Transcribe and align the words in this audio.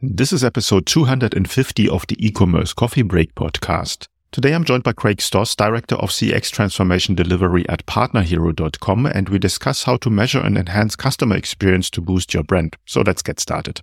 This 0.00 0.32
is 0.32 0.44
episode 0.44 0.86
250 0.86 1.88
of 1.88 2.06
the 2.06 2.14
e-commerce 2.24 2.72
coffee 2.72 3.02
break 3.02 3.34
podcast. 3.34 4.06
Today 4.30 4.52
I'm 4.54 4.62
joined 4.62 4.84
by 4.84 4.92
Craig 4.92 5.20
Stoss, 5.20 5.56
Director 5.56 5.96
of 5.96 6.10
CX 6.10 6.52
Transformation 6.52 7.16
Delivery 7.16 7.68
at 7.68 7.84
partnerhero.com, 7.84 9.06
and 9.06 9.28
we 9.28 9.40
discuss 9.40 9.82
how 9.82 9.96
to 9.96 10.08
measure 10.08 10.38
and 10.38 10.56
enhance 10.56 10.94
customer 10.94 11.34
experience 11.34 11.90
to 11.90 12.00
boost 12.00 12.32
your 12.32 12.44
brand. 12.44 12.76
So 12.86 13.00
let's 13.00 13.22
get 13.22 13.40
started. 13.40 13.80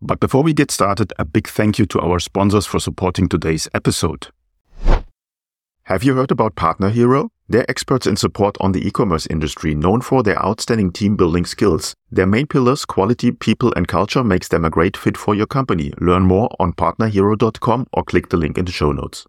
But 0.00 0.20
before 0.20 0.44
we 0.44 0.54
get 0.54 0.70
started, 0.70 1.12
a 1.18 1.24
big 1.24 1.48
thank 1.48 1.80
you 1.80 1.86
to 1.86 2.00
our 2.00 2.20
sponsors 2.20 2.66
for 2.66 2.78
supporting 2.78 3.28
today's 3.28 3.68
episode. 3.74 4.28
Have 5.82 6.04
you 6.04 6.14
heard 6.14 6.30
about 6.30 6.54
Partner 6.54 6.90
Hero? 6.90 7.32
They're 7.48 7.70
experts 7.70 8.08
in 8.08 8.16
support 8.16 8.56
on 8.60 8.72
the 8.72 8.84
e-commerce 8.84 9.26
industry, 9.26 9.74
known 9.74 10.00
for 10.00 10.24
their 10.24 10.44
outstanding 10.44 10.90
team 10.90 11.14
building 11.14 11.44
skills. 11.44 11.94
Their 12.10 12.26
main 12.26 12.48
pillars, 12.48 12.84
quality, 12.84 13.30
people, 13.30 13.72
and 13.76 13.86
culture, 13.86 14.24
makes 14.24 14.48
them 14.48 14.64
a 14.64 14.70
great 14.70 14.96
fit 14.96 15.16
for 15.16 15.34
your 15.34 15.46
company. 15.46 15.92
Learn 16.00 16.24
more 16.24 16.50
on 16.58 16.72
partnerhero.com 16.72 17.86
or 17.92 18.02
click 18.02 18.30
the 18.30 18.36
link 18.36 18.58
in 18.58 18.64
the 18.64 18.72
show 18.72 18.90
notes. 18.90 19.26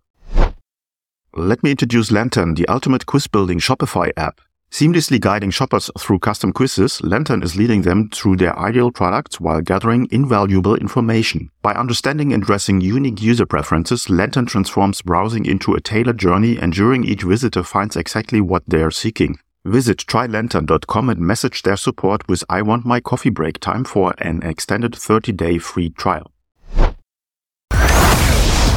Let 1.35 1.62
me 1.62 1.71
introduce 1.71 2.12
Lantern, 2.12 2.55
the 2.55 2.67
ultimate 2.67 3.05
quiz 3.05 3.27
building 3.27 3.59
Shopify 3.59 4.12
app. 4.18 4.41
Seamlessly 4.71 5.20
guiding 5.20 5.49
shoppers 5.49 5.89
through 5.98 6.20
custom 6.20 6.52
quizzes, 6.52 7.02
Lantern 7.02 7.41
is 7.41 7.55
leading 7.55 7.84
them 7.84 8.09
through 8.09 8.35
their 8.35 8.57
ideal 8.59 8.91
products 8.91 9.40
while 9.40 9.62
gathering 9.62 10.07
invaluable 10.12 10.76
information. 10.76 11.49
By 11.62 11.73
understanding 11.73 12.34
and 12.34 12.43
addressing 12.43 12.81
unique 12.81 13.21
user 13.21 13.45
preferences, 13.45 14.09
Lantern 14.09 14.45
transforms 14.45 15.02
browsing 15.02 15.45
into 15.45 15.73
a 15.73 15.81
tailored 15.81 16.17
journey, 16.17 16.57
ensuring 16.62 17.05
each 17.05 17.23
visitor 17.23 17.63
finds 17.63 17.95
exactly 17.95 18.41
what 18.41 18.63
they 18.67 18.81
are 18.84 18.91
seeking. 18.91 19.40
Visit 19.63 19.99
trylantern.com 19.99 21.09
and 21.09 21.20
message 21.20 21.63
their 21.63 21.77
support 21.77 22.27
with 22.27 22.43
I 22.49 22.62
want 22.62 22.85
my 22.85 22.99
coffee 22.99 23.29
break 23.29 23.59
time 23.59 23.84
for 23.84 24.13
an 24.20 24.43
extended 24.43 24.93
30-day 24.93 25.57
free 25.59 25.90
trial. 25.91 26.31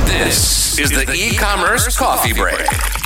This 0.06 0.78
is 0.78 0.90
the 0.90 1.12
e-commerce 1.14 1.96
coffee 1.96 2.32
break. 2.32 2.99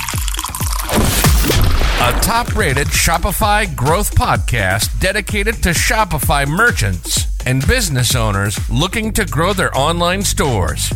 A 2.05 2.11
top-rated 2.19 2.85
Shopify 2.89 3.75
growth 3.75 4.13
podcast 4.13 4.99
dedicated 4.99 5.63
to 5.63 5.69
Shopify 5.69 6.47
merchants 6.47 7.25
and 7.47 7.65
business 7.65 8.13
owners 8.13 8.59
looking 8.69 9.11
to 9.13 9.25
grow 9.25 9.53
their 9.53 9.75
online 9.75 10.21
stores. 10.21 10.93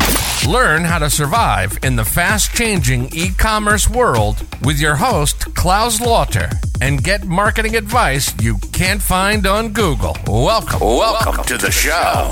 Learn 0.47 0.83
how 0.83 0.99
to 0.99 1.09
survive 1.09 1.79
in 1.81 1.95
the 1.95 2.05
fast-changing 2.05 3.09
e-commerce 3.11 3.89
world 3.89 4.45
with 4.63 4.79
your 4.79 4.97
host 4.97 5.55
Claus 5.55 5.99
Lauter 5.99 6.51
and 6.79 7.03
get 7.03 7.25
marketing 7.25 7.75
advice 7.75 8.31
you 8.39 8.57
can't 8.71 9.01
find 9.01 9.47
on 9.47 9.73
Google. 9.73 10.15
Welcome, 10.27 10.79
welcome 10.79 11.43
to 11.45 11.57
the 11.57 11.71
show. 11.71 12.29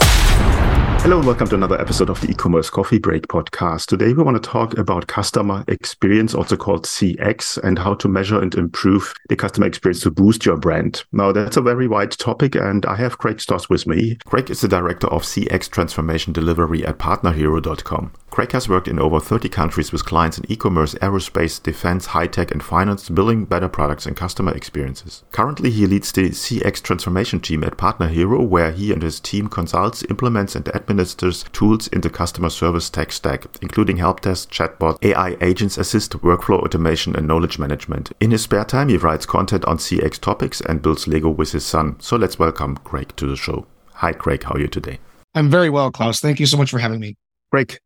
Hello 1.08 1.20
and 1.20 1.26
welcome 1.26 1.48
to 1.48 1.56
another 1.56 1.80
episode 1.80 2.10
of 2.10 2.20
the 2.20 2.30
e-commerce 2.30 2.70
coffee 2.70 3.00
break 3.00 3.30
podcast. 3.30 3.86
Today 3.86 4.12
we 4.12 4.24
want 4.24 4.36
to 4.36 4.50
talk 4.50 4.78
about 4.78 5.08
customer 5.08 5.64
experience, 5.70 6.36
also 6.36 6.58
called 6.58 6.84
CX, 6.84 7.58
and 7.64 7.80
how 7.80 7.94
to 7.94 8.10
measure 8.10 8.42
and 8.42 8.54
improve 8.56 9.14
the 9.30 9.38
customer 9.38 9.68
experience 9.68 10.02
to 10.02 10.12
boost 10.12 10.46
your 10.46 10.58
brand. 10.58 11.06
Now 11.14 11.32
that's 11.32 11.56
a 11.56 11.62
very 11.62 11.88
wide 11.88 12.12
topic 12.12 12.56
and 12.56 12.86
I 12.86 12.98
have 12.98 13.20
Craig 13.20 13.40
Stoss 13.40 13.70
with 13.70 13.88
me. 13.88 14.18
Craig 14.26 14.50
is 14.50 14.60
the 14.60 14.68
director 14.68 15.08
of 15.08 15.24
CX 15.24 15.70
transformation 15.70 16.34
delivery 16.34 16.86
at 16.86 16.98
partnerhero.com. 16.98 18.12
Craig 18.30 18.52
has 18.52 18.70
worked 18.70 18.88
in 18.88 19.00
over 19.00 19.20
30 19.20 19.50
countries 19.50 19.92
with 19.92 20.06
clients 20.06 20.38
in 20.38 20.52
e-commerce, 20.52 20.94
aerospace, 20.96 21.62
defense, 21.62 22.08
high-tech 22.08 22.52
and 22.52 22.62
finance, 22.62 23.10
building 23.10 23.46
better 23.46 23.70
products 23.70 24.06
and 24.06 24.16
customer 24.16 24.54
experiences. 24.54 25.24
Currently 25.32 25.72
he 25.72 25.88
leads 25.88 26.12
the 26.12 26.30
CX 26.30 26.82
transformation 26.84 27.40
team 27.40 27.64
at 27.64 27.78
Partner 27.78 28.08
Hero 28.10 28.44
where 28.44 28.72
he 28.72 28.92
and 28.92 29.02
his 29.02 29.20
team 29.20 29.48
consults, 29.48 30.04
implements 30.10 30.56
and 30.56 30.68
administers 30.76 31.46
tools 31.52 31.88
in 31.88 32.02
the 32.02 32.10
customer 32.10 32.50
service 32.50 32.90
tech 32.90 33.12
stack, 33.12 33.46
including 33.62 33.98
help 33.98 34.22
desk, 34.22 34.52
chatbot, 34.52 34.98
AI 35.02 35.38
agents 35.42 35.78
assist, 35.78 36.12
workflow 36.20 36.60
automation, 36.60 37.16
and 37.16 37.28
knowledge 37.28 37.58
management. 37.58 38.12
In 38.20 38.32
his 38.32 38.44
spare 38.44 38.66
time, 38.66 38.90
he 38.90 38.98
writes 38.98 39.26
content 39.26 39.66
on 39.66 39.78
CX 39.78 40.20
topics 40.20 40.62
and 40.62 40.82
builds 40.82 41.08
Lego 41.08 41.30
with 41.30 41.54
his 41.54 41.66
son. 41.66 42.00
So 42.00 42.18
let's 42.18 42.38
welcome 42.38 42.78
Craig 42.78 43.16
to 43.16 43.26
the 43.26 43.36
show. 43.36 43.66
Hi, 43.94 44.14
Craig. 44.14 44.44
How 44.44 44.52
are 44.52 44.60
you 44.60 44.68
today? 44.68 45.00
I'm 45.34 45.50
very 45.50 45.70
well, 45.70 45.92
Claus. 45.92 46.20
Thank 46.20 46.40
you 46.40 46.46
so 46.46 46.58
much 46.58 46.70
for 46.70 46.78
having 46.78 47.00
me. 47.00 47.16
Craig, 47.52 47.80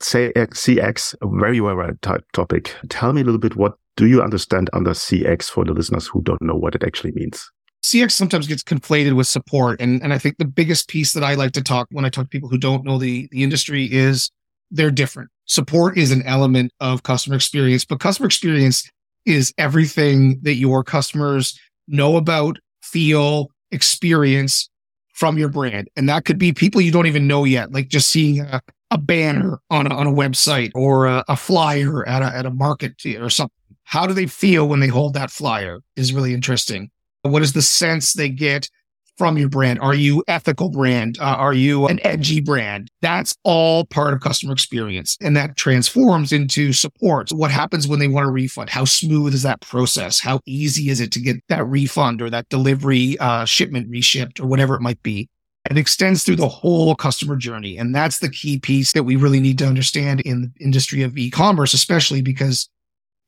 CX, 0.00 1.14
a 1.22 1.40
very 1.40 1.60
well 1.60 1.90
topic. 2.32 2.74
Tell 2.88 3.12
me 3.12 3.22
a 3.22 3.24
little 3.24 3.40
bit 3.40 3.56
what 3.56 3.74
do 3.96 4.06
you 4.06 4.22
understand 4.22 4.68
under 4.72 4.90
CX 4.90 5.50
for 5.50 5.64
the 5.64 5.72
listeners 5.72 6.06
who 6.06 6.22
don't 6.22 6.42
know 6.42 6.54
what 6.54 6.74
it 6.74 6.84
actually 6.84 7.12
means? 7.12 7.50
CX 7.82 8.12
sometimes 8.12 8.46
gets 8.46 8.62
conflated 8.62 9.14
with 9.14 9.26
support. 9.26 9.80
And, 9.80 10.02
and 10.02 10.12
I 10.12 10.18
think 10.18 10.38
the 10.38 10.44
biggest 10.44 10.88
piece 10.88 11.12
that 11.12 11.22
I 11.22 11.34
like 11.34 11.52
to 11.52 11.62
talk 11.62 11.86
when 11.92 12.04
I 12.04 12.08
talk 12.08 12.24
to 12.24 12.28
people 12.28 12.48
who 12.48 12.58
don't 12.58 12.84
know 12.84 12.98
the, 12.98 13.28
the 13.30 13.42
industry 13.42 13.84
is 13.84 14.30
they're 14.70 14.90
different. 14.90 15.30
Support 15.44 15.96
is 15.96 16.10
an 16.10 16.22
element 16.22 16.72
of 16.80 17.04
customer 17.04 17.36
experience, 17.36 17.84
but 17.84 18.00
customer 18.00 18.26
experience 18.26 18.90
is 19.24 19.54
everything 19.56 20.40
that 20.42 20.54
your 20.54 20.82
customers 20.82 21.58
know 21.86 22.16
about, 22.16 22.58
feel, 22.82 23.50
experience 23.70 24.68
from 25.14 25.38
your 25.38 25.48
brand. 25.48 25.88
And 25.96 26.08
that 26.08 26.24
could 26.24 26.38
be 26.38 26.52
people 26.52 26.80
you 26.80 26.92
don't 26.92 27.06
even 27.06 27.26
know 27.26 27.44
yet, 27.44 27.72
like 27.72 27.88
just 27.88 28.10
seeing 28.10 28.40
a, 28.40 28.60
a 28.90 28.98
banner 28.98 29.58
on 29.70 29.86
a, 29.86 29.94
on 29.94 30.06
a 30.06 30.12
website 30.12 30.70
or 30.74 31.06
a, 31.06 31.24
a 31.28 31.36
flyer 31.36 32.06
at 32.06 32.22
a, 32.22 32.26
at 32.26 32.46
a 32.46 32.50
market 32.50 33.04
or 33.18 33.30
something. 33.30 33.52
How 33.84 34.06
do 34.06 34.14
they 34.14 34.26
feel 34.26 34.68
when 34.68 34.80
they 34.80 34.88
hold 34.88 35.14
that 35.14 35.30
flyer 35.30 35.80
is 35.96 36.12
really 36.12 36.34
interesting. 36.34 36.90
What 37.22 37.42
is 37.42 37.52
the 37.52 37.62
sense 37.62 38.12
they 38.12 38.28
get 38.28 38.68
from 39.16 39.38
your 39.38 39.48
brand? 39.48 39.80
Are 39.80 39.94
you 39.94 40.22
ethical 40.28 40.70
brand? 40.70 41.18
Uh, 41.20 41.36
are 41.36 41.54
you 41.54 41.86
an 41.86 41.98
edgy 42.04 42.40
brand? 42.40 42.90
That's 43.00 43.36
all 43.44 43.84
part 43.86 44.12
of 44.12 44.20
customer 44.20 44.52
experience. 44.52 45.16
And 45.20 45.36
that 45.36 45.56
transforms 45.56 46.32
into 46.32 46.72
support. 46.72 47.30
What 47.32 47.50
happens 47.50 47.88
when 47.88 47.98
they 47.98 48.08
want 48.08 48.26
a 48.26 48.30
refund? 48.30 48.70
How 48.70 48.84
smooth 48.84 49.34
is 49.34 49.42
that 49.42 49.60
process? 49.60 50.20
How 50.20 50.40
easy 50.46 50.90
is 50.90 51.00
it 51.00 51.12
to 51.12 51.20
get 51.20 51.36
that 51.48 51.64
refund 51.66 52.22
or 52.22 52.30
that 52.30 52.48
delivery, 52.48 53.16
uh, 53.18 53.44
shipment 53.44 53.90
reshipped 53.90 54.40
or 54.40 54.46
whatever 54.46 54.74
it 54.74 54.82
might 54.82 55.02
be? 55.02 55.28
It 55.70 55.78
extends 55.78 56.22
through 56.22 56.36
the 56.36 56.48
whole 56.48 56.94
customer 56.94 57.36
journey. 57.36 57.76
And 57.76 57.94
that's 57.94 58.18
the 58.18 58.30
key 58.30 58.58
piece 58.58 58.92
that 58.92 59.04
we 59.04 59.16
really 59.16 59.40
need 59.40 59.58
to 59.58 59.66
understand 59.66 60.20
in 60.20 60.42
the 60.42 60.64
industry 60.64 61.02
of 61.02 61.16
e-commerce, 61.16 61.74
especially 61.74 62.22
because 62.22 62.68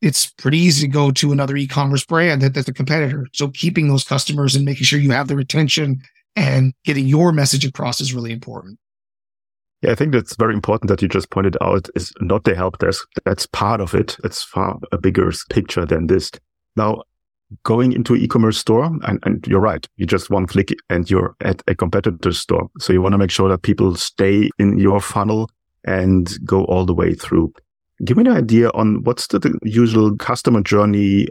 it's 0.01 0.27
pretty 0.27 0.57
easy 0.57 0.87
to 0.87 0.91
go 0.91 1.11
to 1.11 1.31
another 1.31 1.57
e-commerce 1.57 2.05
brand 2.05 2.41
that, 2.41 2.53
that's 2.53 2.69
a 2.69 2.73
competitor. 2.73 3.27
So 3.33 3.49
keeping 3.49 3.87
those 3.87 4.03
customers 4.03 4.55
and 4.55 4.63
making 4.65 4.85
sure 4.85 4.99
you 4.99 5.11
have 5.11 5.27
the 5.27 5.35
retention 5.35 6.01
and 6.35 6.73
getting 6.85 7.05
your 7.05 7.31
message 7.31 7.65
across 7.65 7.99
is 7.99 8.13
really 8.13 8.31
important. 8.31 8.79
Yeah, 9.81 9.91
I 9.91 9.95
think 9.95 10.11
that's 10.11 10.35
very 10.35 10.53
important 10.53 10.89
that 10.89 11.01
you 11.01 11.07
just 11.07 11.29
pointed 11.29 11.57
out 11.61 11.87
is 11.95 12.13
not 12.19 12.43
the 12.43 12.55
help 12.55 12.77
desk. 12.79 13.07
That's 13.25 13.45
part 13.45 13.79
of 13.79 13.93
it. 13.95 14.17
It's 14.23 14.43
far 14.43 14.77
a 14.91 14.97
bigger 14.97 15.31
picture 15.49 15.85
than 15.85 16.07
this. 16.07 16.31
Now, 16.75 17.03
going 17.63 17.91
into 17.93 18.15
e-commerce 18.15 18.57
store 18.57 18.85
and, 18.85 19.19
and 19.23 19.45
you're 19.47 19.59
right 19.59 19.87
you 19.97 20.05
just 20.05 20.29
one 20.29 20.45
click 20.45 20.69
and 20.89 21.09
you're 21.09 21.35
at 21.41 21.61
a 21.67 21.75
competitor's 21.75 22.39
store. 22.39 22.69
So 22.79 22.93
you 22.93 23.01
want 23.01 23.13
to 23.13 23.17
make 23.17 23.31
sure 23.31 23.49
that 23.49 23.63
people 23.63 23.95
stay 23.95 24.49
in 24.59 24.77
your 24.77 24.99
funnel 25.01 25.49
and 25.83 26.29
go 26.45 26.65
all 26.65 26.85
the 26.85 26.93
way 26.93 27.13
through. 27.13 27.53
Give 28.05 28.17
me 28.17 28.25
an 28.25 28.35
idea 28.35 28.69
on 28.69 29.03
what's 29.03 29.27
the, 29.27 29.39
the 29.39 29.57
usual 29.63 30.15
customer 30.15 30.61
journey 30.61 31.27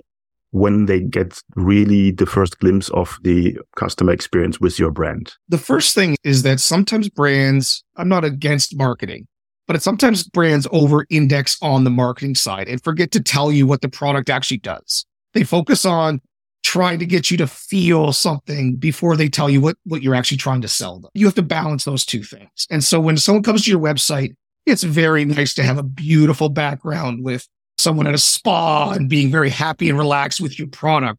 when 0.50 0.86
they 0.86 1.00
get 1.00 1.40
really 1.56 2.10
the 2.10 2.26
first 2.26 2.58
glimpse 2.58 2.88
of 2.90 3.18
the 3.22 3.58
customer 3.76 4.12
experience 4.12 4.60
with 4.60 4.78
your 4.78 4.90
brand? 4.90 5.34
The 5.48 5.58
first 5.58 5.94
thing 5.94 6.16
is 6.24 6.42
that 6.42 6.60
sometimes 6.60 7.08
brands 7.08 7.84
i'm 7.96 8.08
not 8.08 8.24
against 8.24 8.76
marketing 8.76 9.26
but 9.66 9.82
sometimes 9.82 10.24
brands 10.24 10.66
over 10.72 11.06
index 11.10 11.58
on 11.60 11.84
the 11.84 11.90
marketing 11.90 12.34
side 12.34 12.68
and 12.68 12.82
forget 12.82 13.10
to 13.12 13.22
tell 13.22 13.52
you 13.52 13.66
what 13.66 13.82
the 13.82 13.88
product 13.88 14.30
actually 14.30 14.58
does 14.58 15.04
they 15.34 15.44
focus 15.44 15.84
on 15.84 16.20
trying 16.62 16.98
to 16.98 17.06
get 17.06 17.30
you 17.30 17.36
to 17.38 17.46
feel 17.46 18.12
something 18.12 18.76
before 18.76 19.16
they 19.16 19.28
tell 19.28 19.48
you 19.48 19.60
what, 19.60 19.76
what 19.84 20.02
you're 20.02 20.14
actually 20.14 20.36
trying 20.36 20.60
to 20.60 20.68
sell 20.68 20.98
them. 20.98 21.10
You 21.14 21.24
have 21.26 21.34
to 21.36 21.42
balance 21.42 21.84
those 21.84 22.04
two 22.04 22.22
things. 22.22 22.66
And 22.70 22.84
so 22.84 23.00
when 23.00 23.16
someone 23.16 23.42
comes 23.42 23.64
to 23.64 23.70
your 23.70 23.80
website, 23.80 24.34
it's 24.66 24.82
very 24.82 25.25
nice 25.25 25.54
to 25.54 25.62
have 25.62 25.78
a 25.78 25.82
beautiful 25.82 26.50
background 26.50 27.25
with 27.25 27.48
someone 27.78 28.06
at 28.06 28.14
a 28.14 28.19
spa 28.19 28.90
and 28.90 29.08
being 29.08 29.30
very 29.30 29.50
happy 29.50 29.88
and 29.88 29.96
relaxed 29.96 30.40
with 30.40 30.58
your 30.58 30.69
product. 30.69 31.19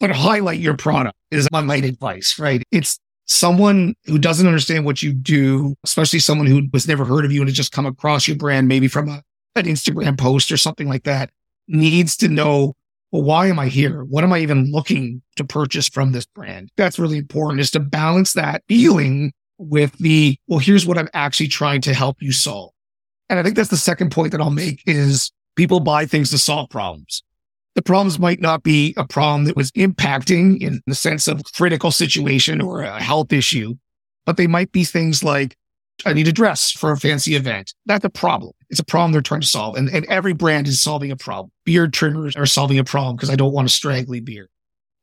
But 0.00 0.10
highlight 0.10 0.58
your 0.58 0.76
product 0.76 1.16
is 1.30 1.48
my 1.52 1.60
main 1.60 1.84
advice, 1.84 2.38
right? 2.38 2.62
It's 2.72 2.98
someone 3.26 3.94
who 4.06 4.18
doesn't 4.18 4.46
understand 4.48 4.84
what 4.84 5.00
you 5.00 5.12
do, 5.12 5.76
especially 5.84 6.18
someone 6.18 6.48
who 6.48 6.62
has 6.72 6.88
never 6.88 7.04
heard 7.04 7.24
of 7.24 7.30
you 7.30 7.40
and 7.40 7.48
has 7.48 7.56
just 7.56 7.70
come 7.70 7.86
across 7.86 8.26
your 8.26 8.36
brand, 8.36 8.66
maybe 8.66 8.88
from 8.88 9.08
a, 9.08 9.22
an 9.54 9.66
Instagram 9.66 10.18
post 10.18 10.50
or 10.50 10.56
something 10.56 10.88
like 10.88 11.04
that, 11.04 11.30
needs 11.68 12.16
to 12.16 12.28
know 12.28 12.74
well, 13.12 13.22
why 13.22 13.46
am 13.46 13.58
I 13.58 13.68
here? 13.68 14.04
What 14.04 14.24
am 14.24 14.32
I 14.32 14.38
even 14.38 14.72
looking 14.72 15.22
to 15.36 15.44
purchase 15.44 15.88
from 15.88 16.12
this 16.12 16.24
brand? 16.24 16.70
That's 16.76 16.98
really 16.98 17.18
important 17.18 17.60
is 17.60 17.70
to 17.72 17.80
balance 17.80 18.32
that 18.32 18.64
feeling 18.68 19.32
with 19.58 19.92
the, 19.98 20.38
well, 20.48 20.58
here's 20.58 20.86
what 20.86 20.98
I'm 20.98 21.10
actually 21.12 21.48
trying 21.48 21.82
to 21.82 21.94
help 21.94 22.16
you 22.20 22.32
solve. 22.32 22.72
And 23.28 23.38
I 23.38 23.42
think 23.42 23.54
that's 23.54 23.68
the 23.68 23.76
second 23.76 24.10
point 24.12 24.32
that 24.32 24.40
I'll 24.40 24.50
make 24.50 24.82
is 24.86 25.30
people 25.56 25.80
buy 25.80 26.06
things 26.06 26.30
to 26.30 26.38
solve 26.38 26.70
problems. 26.70 27.22
The 27.74 27.82
problems 27.82 28.18
might 28.18 28.40
not 28.40 28.62
be 28.62 28.94
a 28.96 29.06
problem 29.06 29.44
that 29.44 29.56
was 29.56 29.70
impacting 29.72 30.60
in 30.62 30.82
the 30.86 30.94
sense 30.94 31.28
of 31.28 31.42
critical 31.54 31.90
situation 31.90 32.60
or 32.60 32.82
a 32.82 33.00
health 33.00 33.32
issue, 33.32 33.74
but 34.24 34.36
they 34.36 34.46
might 34.46 34.72
be 34.72 34.84
things 34.84 35.22
like 35.22 35.56
I 36.04 36.12
need 36.12 36.28
a 36.28 36.32
dress 36.32 36.70
for 36.70 36.90
a 36.92 36.96
fancy 36.96 37.36
event. 37.36 37.74
That's 37.86 38.04
a 38.04 38.10
problem. 38.10 38.52
It's 38.70 38.80
a 38.80 38.84
problem 38.84 39.12
they're 39.12 39.20
trying 39.20 39.42
to 39.42 39.46
solve. 39.46 39.76
And, 39.76 39.88
and 39.88 40.04
every 40.06 40.32
brand 40.32 40.66
is 40.66 40.80
solving 40.80 41.10
a 41.10 41.16
problem. 41.16 41.52
Beard 41.64 41.92
trimmers 41.92 42.34
are 42.34 42.46
solving 42.46 42.78
a 42.78 42.84
problem 42.84 43.16
because 43.16 43.30
I 43.30 43.36
don't 43.36 43.52
want 43.52 43.66
a 43.66 43.70
straggly 43.70 44.20
beard. 44.20 44.48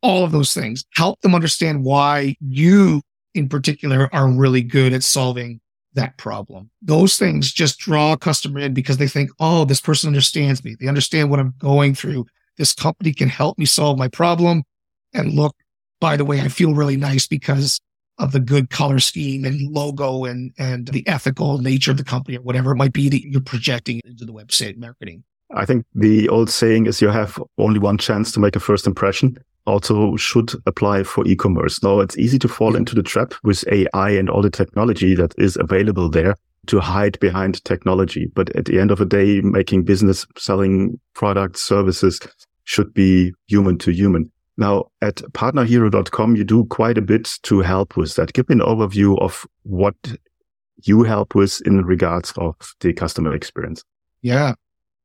All 0.01 0.23
of 0.23 0.31
those 0.31 0.53
things 0.53 0.85
help 0.95 1.19
them 1.21 1.35
understand 1.35 1.83
why 1.83 2.35
you 2.41 3.01
in 3.33 3.49
particular 3.49 4.09
are 4.13 4.29
really 4.29 4.61
good 4.61 4.93
at 4.93 5.03
solving 5.03 5.61
that 5.93 6.17
problem. 6.17 6.69
Those 6.81 7.17
things 7.17 7.51
just 7.51 7.79
draw 7.79 8.13
a 8.13 8.17
customer 8.17 8.59
in 8.59 8.73
because 8.73 8.97
they 8.97 9.07
think, 9.07 9.31
oh, 9.39 9.65
this 9.65 9.81
person 9.81 10.07
understands 10.07 10.63
me. 10.63 10.75
They 10.79 10.87
understand 10.87 11.29
what 11.29 11.39
I'm 11.39 11.53
going 11.59 11.95
through. 11.95 12.25
This 12.57 12.73
company 12.73 13.13
can 13.13 13.29
help 13.29 13.57
me 13.57 13.65
solve 13.65 13.97
my 13.97 14.07
problem. 14.07 14.63
And 15.13 15.33
look, 15.33 15.55
by 15.99 16.17
the 16.17 16.25
way, 16.25 16.41
I 16.41 16.47
feel 16.47 16.73
really 16.73 16.97
nice 16.97 17.27
because 17.27 17.79
of 18.19 18.31
the 18.31 18.39
good 18.39 18.69
color 18.69 18.99
scheme 18.99 19.45
and 19.45 19.71
logo 19.71 20.25
and, 20.25 20.51
and 20.57 20.89
the 20.89 21.07
ethical 21.07 21.57
nature 21.57 21.91
of 21.91 21.97
the 21.97 22.03
company 22.03 22.37
or 22.37 22.41
whatever 22.41 22.71
it 22.71 22.75
might 22.75 22.93
be 22.93 23.09
that 23.09 23.25
you're 23.27 23.41
projecting 23.41 24.01
into 24.05 24.25
the 24.25 24.33
website 24.33 24.77
marketing. 24.77 25.23
I 25.55 25.65
think 25.65 25.85
the 25.95 26.29
old 26.29 26.49
saying 26.49 26.85
is 26.85 27.01
you 27.01 27.07
have 27.07 27.41
only 27.57 27.79
one 27.79 27.97
chance 27.97 28.31
to 28.33 28.39
make 28.39 28.55
a 28.55 28.59
first 28.59 28.85
impression 28.85 29.37
also 29.65 30.15
should 30.15 30.51
apply 30.65 31.03
for 31.03 31.25
e-commerce. 31.27 31.81
Now 31.83 31.99
it's 31.99 32.17
easy 32.17 32.39
to 32.39 32.47
fall 32.47 32.75
into 32.75 32.95
the 32.95 33.03
trap 33.03 33.33
with 33.43 33.63
AI 33.71 34.09
and 34.11 34.29
all 34.29 34.41
the 34.41 34.49
technology 34.49 35.15
that 35.15 35.33
is 35.37 35.57
available 35.57 36.09
there 36.09 36.35
to 36.67 36.79
hide 36.79 37.19
behind 37.19 37.63
technology. 37.65 38.31
But 38.33 38.55
at 38.55 38.65
the 38.65 38.79
end 38.79 38.91
of 38.91 38.97
the 38.97 39.05
day, 39.05 39.41
making 39.41 39.83
business, 39.83 40.25
selling 40.37 40.99
products, 41.13 41.61
services 41.61 42.19
should 42.63 42.93
be 42.93 43.33
human 43.47 43.77
to 43.79 43.91
human. 43.91 44.31
Now 44.59 44.91
at 45.01 45.15
partnerhero.com, 45.15 46.35
you 46.35 46.43
do 46.43 46.65
quite 46.65 46.97
a 46.97 47.01
bit 47.01 47.29
to 47.43 47.61
help 47.61 47.95
with 47.95 48.15
that. 48.15 48.33
Give 48.33 48.47
me 48.49 48.53
an 48.53 48.59
overview 48.59 49.17
of 49.21 49.47
what 49.63 49.95
you 50.83 51.03
help 51.03 51.33
with 51.33 51.61
in 51.65 51.85
regards 51.85 52.33
of 52.35 52.55
the 52.81 52.91
customer 52.91 53.33
experience. 53.33 53.83
Yeah. 54.21 54.55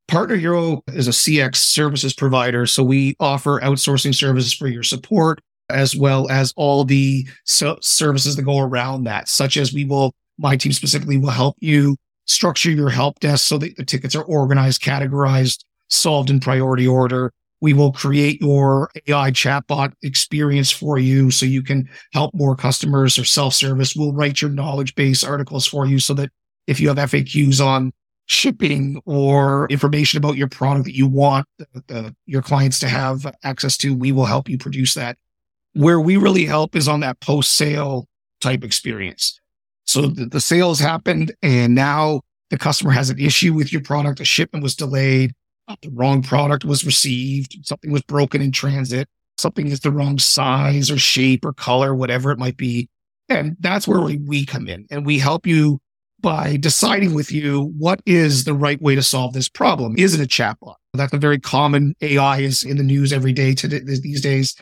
Partner 0.08 0.34
Hero 0.36 0.82
is 0.88 1.06
a 1.06 1.12
CX 1.12 1.56
services 1.56 2.12
provider. 2.12 2.66
So 2.66 2.82
we 2.82 3.16
offer 3.20 3.60
outsourcing 3.60 4.14
services 4.14 4.52
for 4.52 4.66
your 4.66 4.82
support, 4.82 5.40
as 5.70 5.94
well 5.96 6.28
as 6.30 6.52
all 6.56 6.84
the 6.84 7.26
so- 7.44 7.78
services 7.80 8.34
that 8.34 8.42
go 8.42 8.58
around 8.58 9.04
that, 9.04 9.28
such 9.28 9.56
as 9.56 9.72
we 9.72 9.84
will, 9.84 10.12
my 10.36 10.56
team 10.56 10.72
specifically 10.72 11.16
will 11.16 11.30
help 11.30 11.56
you 11.60 11.96
structure 12.26 12.72
your 12.72 12.90
help 12.90 13.20
desk 13.20 13.46
so 13.46 13.56
that 13.58 13.76
the 13.76 13.84
tickets 13.84 14.16
are 14.16 14.24
organized, 14.24 14.82
categorized, 14.82 15.64
solved 15.88 16.28
in 16.28 16.40
priority 16.40 16.88
order. 16.88 17.32
We 17.64 17.72
will 17.72 17.93
create 17.93 18.43
your 18.43 18.90
AI 19.06 19.31
chatbot 19.31 19.94
experience 20.02 20.70
for 20.70 20.99
you 20.99 21.31
so 21.31 21.46
you 21.46 21.62
can 21.62 21.88
help 22.12 22.34
more 22.34 22.55
customers 22.55 23.19
or 23.19 23.25
self 23.25 23.55
service. 23.55 23.96
We'll 23.96 24.12
write 24.12 24.43
your 24.43 24.50
knowledge 24.50 24.94
base 24.94 25.25
articles 25.25 25.66
for 25.66 25.87
you 25.87 25.99
so 25.99 26.12
that 26.12 26.28
if 26.66 26.78
you 26.78 26.88
have 26.88 26.99
FAQs 26.99 27.64
on 27.64 27.94
shipping 28.26 29.00
or 29.06 29.66
information 29.70 30.19
about 30.19 30.37
your 30.37 30.46
product 30.46 30.84
that 30.84 30.94
you 30.94 31.06
want 31.06 31.46
the, 31.56 31.66
the, 31.87 32.16
your 32.26 32.43
clients 32.43 32.81
to 32.81 32.88
have 32.88 33.34
access 33.44 33.78
to, 33.78 33.94
we 33.94 34.12
will 34.12 34.26
help 34.26 34.46
you 34.46 34.58
produce 34.58 34.93
that. 34.93 35.16
Where 35.72 36.02
we 36.02 36.19
really 36.19 36.44
help 36.44 36.76
is 36.76 36.87
on 36.87 37.00
that 37.00 37.19
post 37.20 37.55
sale 37.55 38.06
type 38.43 38.62
experience. 38.62 39.40
So 39.87 40.02
the, 40.02 40.26
the 40.26 40.40
sales 40.43 40.81
happened 40.81 41.34
and 41.43 41.75
now 41.75 42.20
the 42.50 42.58
customer 42.58 42.90
has 42.90 43.08
an 43.08 43.19
issue 43.19 43.55
with 43.55 43.72
your 43.72 43.81
product. 43.81 44.20
A 44.20 44.26
shipment 44.26 44.62
was 44.62 44.76
delayed. 44.76 45.32
The 45.66 45.90
wrong 45.90 46.22
product 46.22 46.64
was 46.64 46.84
received. 46.84 47.56
Something 47.62 47.90
was 47.90 48.02
broken 48.02 48.43
in 48.43 48.52
transit. 48.52 49.08
Something 49.38 49.69
is 49.69 49.81
the 49.81 49.90
wrong 49.90 50.19
size 50.19 50.90
or 50.90 50.99
shape 50.99 51.44
or 51.44 51.52
color, 51.52 51.94
whatever 51.94 52.31
it 52.31 52.38
might 52.38 52.56
be. 52.56 52.88
And 53.28 53.56
that's 53.61 53.88
where 53.88 54.00
we, 54.00 54.44
come 54.44 54.69
in 54.69 54.87
and 54.90 55.06
we 55.06 55.19
help 55.19 55.46
you 55.46 55.81
by 56.20 56.56
deciding 56.56 57.14
with 57.14 57.32
you 57.32 57.72
what 57.78 58.00
is 58.06 58.44
the 58.44 58.55
right 58.55 58.81
way 58.81 58.94
to 58.94 59.02
solve 59.02 59.32
this 59.32 59.49
problem. 59.49 59.94
Is 59.99 60.19
it 60.19 60.22
a 60.22 60.28
chatbot? 60.28 60.75
That's 60.93 61.12
a 61.12 61.19
very 61.19 61.40
common 61.40 61.94
AI 62.00 62.38
is 62.40 62.62
in 62.62 62.76
the 62.76 62.82
news 62.82 63.12
every 63.12 63.32
day 63.32 63.55
today, 63.55 63.81
these 63.81 64.20
days. 64.20 64.55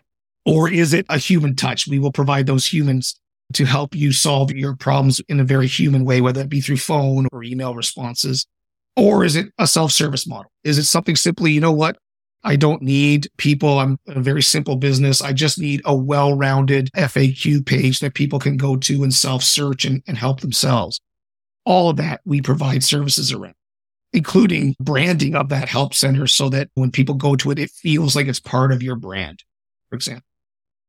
Or 0.45 0.69
is 0.69 0.93
it 0.93 1.07
a 1.09 1.19
human 1.19 1.55
touch? 1.55 1.87
We 1.87 1.99
will 1.99 2.13
provide 2.13 2.47
those 2.47 2.67
humans 2.67 3.15
to 3.53 3.65
help 3.65 3.95
you 3.95 4.13
solve 4.13 4.51
your 4.53 4.75
problems 4.75 5.21
in 5.29 5.39
a 5.39 5.45
very 5.45 5.67
human 5.67 6.05
way, 6.05 6.21
whether 6.21 6.41
it 6.41 6.49
be 6.49 6.61
through 6.61 6.79
phone 6.79 7.29
or 7.33 7.45
email 7.45 7.75
responses. 7.75 8.47
Or 8.97 9.25
is 9.25 9.37
it 9.37 9.47
a 9.59 9.67
self-service 9.67 10.27
model? 10.27 10.53
Is 10.65 10.79
it 10.79 10.85
something 10.85 11.17
simply, 11.17 11.53
you 11.53 11.61
know 11.61 11.73
what? 11.73 11.97
I 12.45 12.57
don't 12.57 12.83
need 12.83 13.29
people. 13.39 13.79
I'm 13.79 13.99
a 14.09 14.21
very 14.21 14.43
simple 14.43 14.77
business. 14.77 15.23
I 15.23 15.33
just 15.33 15.59
need 15.59 15.81
a 15.85 15.95
well-rounded 15.95 16.91
FAQ 16.97 17.65
page 17.65 18.01
that 18.01 18.15
people 18.15 18.39
can 18.39 18.57
go 18.57 18.77
to 18.77 19.03
and 19.03 19.15
self-search 19.15 19.85
and, 19.85 20.03
and 20.07 20.19
help 20.19 20.41
themselves 20.41 21.01
all 21.65 21.91
of 21.91 21.97
that 21.97 22.21
we 22.25 22.41
provide 22.41 22.83
services 22.83 23.33
around, 23.33 23.55
including 24.13 24.75
branding 24.81 25.35
of 25.35 25.49
that 25.51 25.69
help 25.69 25.95
center 25.95 26.27
so 26.27 26.49
that 26.49 26.69
when 26.75 26.91
people 26.91 27.15
go 27.15 27.37
to 27.37 27.51
it, 27.51 27.59
it 27.59 27.71
feels 27.71 28.17
like 28.17 28.27
it's 28.27 28.41
part 28.41 28.73
of 28.73 28.83
your 28.83 28.97
brand, 28.97 29.43
for 29.89 29.97
example. 29.97 30.27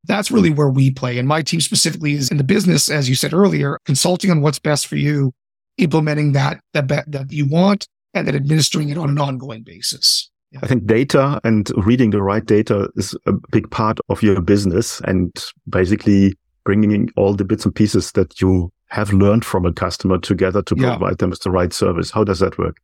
That's 0.06 0.32
really 0.32 0.50
where 0.50 0.70
we 0.70 0.92
play. 0.92 1.18
And 1.18 1.28
my 1.28 1.42
team 1.42 1.62
specifically 1.62 2.14
is 2.14 2.30
in 2.30 2.38
the 2.38 2.44
business, 2.44 2.90
as 2.90 3.08
you 3.08 3.16
said 3.16 3.34
earlier, 3.34 3.80
consulting 3.86 4.32
on 4.32 4.42
what's 4.42 4.60
best 4.60 4.88
for 4.88 4.98
you, 4.98 5.32
implementing 5.78 6.34
that 6.34 6.60
that, 6.74 6.88
that 6.88 7.32
you 7.32 7.48
want, 7.48 7.88
and 8.14 8.28
then 8.28 8.36
administering 8.36 8.90
it 8.90 8.98
on 8.98 9.10
an 9.10 9.20
ongoing 9.20 9.64
basis. 9.64 10.30
Yeah. 10.52 10.60
I 10.62 10.68
think 10.68 10.86
data 10.86 11.42
and 11.44 11.72
reading 11.76 12.12
the 12.12 12.22
right 12.22 12.46
data 12.46 12.90
is 12.96 13.16
a 13.26 13.34
big 13.52 13.70
part 13.72 14.00
of 14.10 14.22
your 14.22 14.40
business 14.40 15.02
and 15.02 15.32
basically 15.68 16.38
bringing 16.64 17.10
all 17.18 17.34
the 17.34 17.44
bits 17.44 17.66
and 17.66 17.74
pieces 17.74 18.12
that 18.12 18.40
you 18.40 18.72
have 18.88 19.12
learned 19.12 19.44
from 19.44 19.66
a 19.66 19.74
customer 19.74 20.20
together 20.20 20.62
to 20.62 20.76
yeah. 20.78 20.96
provide 20.96 21.18
them 21.18 21.32
with 21.32 21.42
the 21.42 21.50
right 21.50 21.74
service. 21.74 22.12
How 22.12 22.24
does 22.24 22.40
that 22.40 22.58
work? 22.60 22.78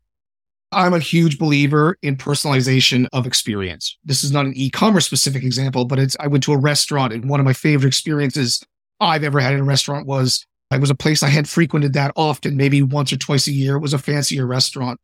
I'm 0.71 0.93
a 0.93 0.99
huge 0.99 1.39
believer 1.39 1.97
in 2.01 2.15
personalization 2.15 3.07
of 3.13 3.25
experience. 3.25 3.97
This 4.03 4.23
is 4.23 4.31
not 4.31 4.45
an 4.45 4.53
e-commerce 4.55 5.05
specific 5.05 5.43
example, 5.43 5.85
but 5.85 5.99
it's 5.99 6.15
I 6.19 6.27
went 6.27 6.43
to 6.45 6.53
a 6.53 6.57
restaurant 6.57 7.13
and 7.13 7.29
one 7.29 7.39
of 7.39 7.45
my 7.45 7.53
favorite 7.53 7.87
experiences 7.87 8.63
I've 8.99 9.23
ever 9.23 9.39
had 9.39 9.53
in 9.53 9.59
a 9.59 9.63
restaurant 9.63 10.05
was 10.05 10.45
it 10.71 10.81
was 10.81 10.91
a 10.91 10.95
place 10.95 11.23
I 11.23 11.29
had 11.29 11.49
frequented 11.49 11.93
that 11.93 12.11
often, 12.15 12.55
maybe 12.55 12.83
once 12.83 13.11
or 13.11 13.17
twice 13.17 13.47
a 13.47 13.51
year. 13.51 13.75
It 13.75 13.79
was 13.79 13.93
a 13.93 13.97
fancier 13.97 14.45
restaurant. 14.45 14.99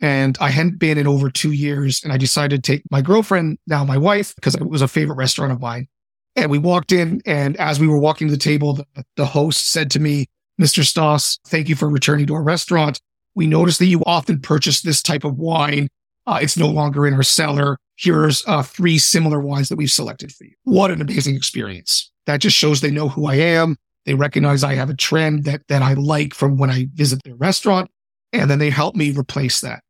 And 0.00 0.36
I 0.40 0.48
hadn't 0.50 0.78
been 0.78 0.98
in 0.98 1.06
over 1.06 1.30
two 1.30 1.52
years. 1.52 2.02
And 2.02 2.12
I 2.12 2.16
decided 2.16 2.62
to 2.62 2.72
take 2.72 2.82
my 2.90 3.02
girlfriend, 3.02 3.58
now 3.66 3.84
my 3.84 3.98
wife, 3.98 4.34
because 4.34 4.54
it 4.54 4.68
was 4.68 4.82
a 4.82 4.88
favorite 4.88 5.16
restaurant 5.16 5.52
of 5.52 5.60
mine. 5.60 5.88
And 6.36 6.50
we 6.50 6.58
walked 6.58 6.92
in. 6.92 7.20
And 7.26 7.56
as 7.58 7.78
we 7.78 7.86
were 7.86 7.98
walking 7.98 8.28
to 8.28 8.32
the 8.32 8.38
table, 8.38 8.74
the, 8.74 8.86
the 9.16 9.26
host 9.26 9.70
said 9.70 9.90
to 9.92 10.00
me, 10.00 10.26
Mr. 10.60 10.84
Stoss, 10.84 11.38
thank 11.46 11.68
you 11.68 11.74
for 11.74 11.88
returning 11.88 12.26
to 12.26 12.34
our 12.34 12.42
restaurant. 12.42 13.00
We 13.34 13.46
noticed 13.46 13.78
that 13.78 13.86
you 13.86 14.02
often 14.06 14.40
purchase 14.40 14.82
this 14.82 15.02
type 15.02 15.24
of 15.24 15.38
wine. 15.38 15.88
Uh, 16.26 16.38
it's 16.42 16.56
no 16.56 16.68
longer 16.68 17.06
in 17.06 17.14
our 17.14 17.22
cellar. 17.22 17.78
Here's 17.96 18.46
uh, 18.46 18.62
three 18.62 18.98
similar 18.98 19.40
wines 19.40 19.68
that 19.68 19.76
we've 19.76 19.90
selected 19.90 20.32
for 20.32 20.44
you. 20.44 20.54
What 20.64 20.90
an 20.90 21.00
amazing 21.00 21.36
experience. 21.36 22.10
That 22.26 22.40
just 22.40 22.56
shows 22.56 22.80
they 22.80 22.90
know 22.90 23.08
who 23.08 23.26
I 23.26 23.36
am. 23.36 23.76
They 24.06 24.14
recognize 24.14 24.64
I 24.64 24.74
have 24.74 24.90
a 24.90 24.94
trend 24.94 25.44
that, 25.44 25.62
that 25.68 25.82
I 25.82 25.94
like 25.94 26.34
from 26.34 26.56
when 26.56 26.70
I 26.70 26.88
visit 26.94 27.22
their 27.24 27.34
restaurant. 27.34 27.90
And 28.32 28.50
then 28.50 28.58
they 28.58 28.70
help 28.70 28.94
me 28.94 29.10
replace 29.10 29.60
that. 29.60 29.82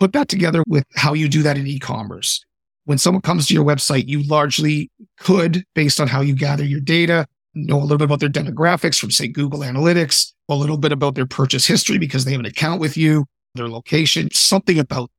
Put 0.00 0.12
that 0.12 0.28
together 0.28 0.62
with 0.68 0.84
how 0.94 1.12
you 1.14 1.28
do 1.28 1.42
that 1.42 1.58
in 1.58 1.66
e-commerce. 1.66 2.44
When 2.84 2.98
someone 2.98 3.22
comes 3.22 3.46
to 3.46 3.54
your 3.54 3.64
website, 3.64 4.08
you 4.08 4.22
largely 4.22 4.90
could, 5.18 5.64
based 5.74 6.00
on 6.00 6.08
how 6.08 6.20
you 6.20 6.34
gather 6.34 6.64
your 6.64 6.80
data, 6.80 7.26
know 7.54 7.78
a 7.78 7.82
little 7.82 7.98
bit 7.98 8.04
about 8.04 8.20
their 8.20 8.28
demographics 8.28 8.98
from, 8.98 9.10
say, 9.10 9.28
Google 9.28 9.60
Analytics, 9.60 10.32
a 10.48 10.54
little 10.54 10.78
bit 10.78 10.92
about 10.92 11.14
their 11.14 11.26
purchase 11.26 11.66
history 11.66 11.98
because 11.98 12.24
they 12.24 12.30
have 12.30 12.40
an 12.40 12.46
account 12.46 12.80
with 12.80 12.96
you, 12.96 13.26
their 13.54 13.68
location, 13.68 14.30
something 14.32 14.78
about 14.78 15.10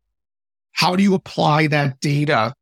how 0.72 0.96
do 0.96 1.04
you 1.04 1.14
apply 1.14 1.68
that 1.68 2.00
data 2.00 2.54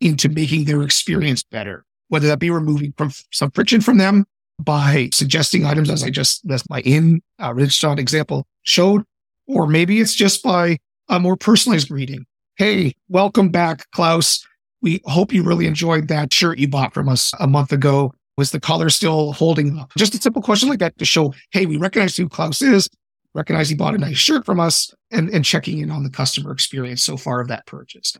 into 0.00 0.28
making 0.28 0.64
their 0.64 0.82
experience 0.82 1.42
better, 1.42 1.84
whether 2.08 2.26
that 2.26 2.38
be 2.38 2.50
removing 2.50 2.94
from 2.96 3.12
some 3.30 3.50
friction 3.50 3.80
from 3.80 3.98
them 3.98 4.24
by 4.58 5.08
suggesting 5.12 5.64
items 5.64 5.90
as 5.90 6.02
I 6.02 6.10
just, 6.10 6.48
as 6.50 6.68
my 6.68 6.80
in 6.80 7.20
uh, 7.42 7.52
restaurant 7.54 8.00
example 8.00 8.46
showed, 8.62 9.04
or 9.46 9.66
maybe 9.66 10.00
it's 10.00 10.14
just 10.14 10.42
by 10.42 10.78
a 11.08 11.18
more 11.18 11.36
personalized 11.36 11.88
greeting. 11.88 12.26
Hey, 12.56 12.94
welcome 13.08 13.50
back, 13.50 13.90
Claus. 13.92 14.46
We 14.82 15.00
hope 15.06 15.32
you 15.32 15.42
really 15.42 15.66
enjoyed 15.66 16.08
that 16.08 16.32
shirt 16.32 16.58
you 16.58 16.68
bought 16.68 16.94
from 16.94 17.08
us 17.08 17.32
a 17.40 17.46
month 17.46 17.72
ago. 17.72 18.12
Was 18.36 18.52
the 18.52 18.60
collar 18.60 18.90
still 18.90 19.32
holding 19.32 19.78
up? 19.78 19.92
Just 19.96 20.14
a 20.14 20.18
simple 20.18 20.42
question 20.42 20.68
like 20.68 20.78
that 20.78 20.96
to 20.98 21.04
show, 21.04 21.34
hey, 21.50 21.66
we 21.66 21.76
recognize 21.76 22.16
who 22.16 22.28
Claus 22.28 22.62
is, 22.62 22.88
recognize 23.34 23.68
he 23.68 23.74
bought 23.74 23.94
a 23.94 23.98
nice 23.98 24.16
shirt 24.16 24.44
from 24.44 24.60
us, 24.60 24.94
and, 25.10 25.28
and 25.30 25.44
checking 25.44 25.78
in 25.78 25.90
on 25.90 26.04
the 26.04 26.10
customer 26.10 26.52
experience 26.52 27.02
so 27.02 27.16
far 27.16 27.40
of 27.40 27.48
that 27.48 27.66
purchase. 27.66 28.16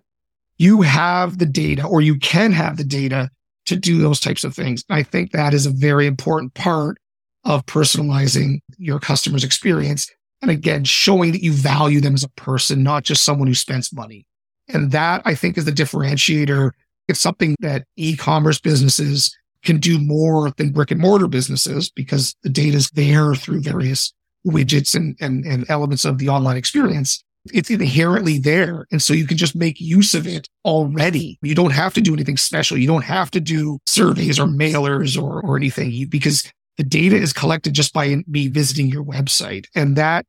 You 0.56 0.82
have 0.82 1.38
the 1.38 1.46
data, 1.46 1.86
or 1.86 2.00
you 2.00 2.18
can 2.18 2.50
have 2.52 2.76
the 2.76 2.84
data 2.84 3.30
to 3.66 3.76
do 3.76 3.98
those 3.98 4.18
types 4.18 4.42
of 4.42 4.54
things. 4.54 4.82
I 4.90 5.02
think 5.04 5.30
that 5.32 5.54
is 5.54 5.66
a 5.66 5.70
very 5.70 6.06
important 6.06 6.54
part 6.54 6.98
of 7.44 7.64
personalizing 7.66 8.60
your 8.76 8.98
customer's 8.98 9.44
experience. 9.44 10.10
And 10.42 10.50
again, 10.50 10.84
showing 10.84 11.32
that 11.32 11.42
you 11.42 11.52
value 11.52 12.00
them 12.00 12.14
as 12.14 12.24
a 12.24 12.28
person, 12.30 12.82
not 12.82 13.04
just 13.04 13.24
someone 13.24 13.48
who 13.48 13.54
spends 13.54 13.92
money. 13.92 14.26
And 14.68 14.92
that 14.92 15.22
I 15.24 15.34
think 15.34 15.58
is 15.58 15.64
the 15.64 15.72
differentiator. 15.72 16.70
It's 17.08 17.20
something 17.20 17.56
that 17.60 17.84
e-commerce 17.96 18.60
businesses 18.60 19.36
can 19.64 19.78
do 19.78 19.98
more 19.98 20.50
than 20.56 20.70
brick 20.70 20.90
and 20.90 21.00
mortar 21.00 21.26
businesses 21.26 21.90
because 21.90 22.34
the 22.42 22.50
data 22.50 22.76
is 22.76 22.90
there 22.90 23.34
through 23.34 23.60
various 23.62 24.12
widgets 24.46 24.94
and, 24.94 25.16
and, 25.20 25.44
and 25.44 25.68
elements 25.68 26.04
of 26.04 26.18
the 26.18 26.28
online 26.28 26.56
experience. 26.56 27.22
It's 27.52 27.70
inherently 27.70 28.38
there. 28.38 28.86
And 28.92 29.02
so 29.02 29.14
you 29.14 29.26
can 29.26 29.36
just 29.36 29.56
make 29.56 29.80
use 29.80 30.14
of 30.14 30.26
it 30.26 30.48
already. 30.64 31.38
You 31.42 31.54
don't 31.54 31.72
have 31.72 31.94
to 31.94 32.00
do 32.00 32.12
anything 32.12 32.36
special. 32.36 32.76
You 32.76 32.86
don't 32.86 33.04
have 33.04 33.30
to 33.32 33.40
do 33.40 33.78
surveys 33.86 34.38
or 34.38 34.46
mailers 34.46 35.20
or, 35.20 35.40
or 35.40 35.56
anything 35.56 36.06
because 36.08 36.50
the 36.78 36.84
data 36.84 37.16
is 37.16 37.32
collected 37.32 37.74
just 37.74 37.92
by 37.92 38.16
me 38.26 38.48
visiting 38.48 38.86
your 38.86 39.04
website. 39.04 39.66
And 39.74 39.96
that 39.96 40.24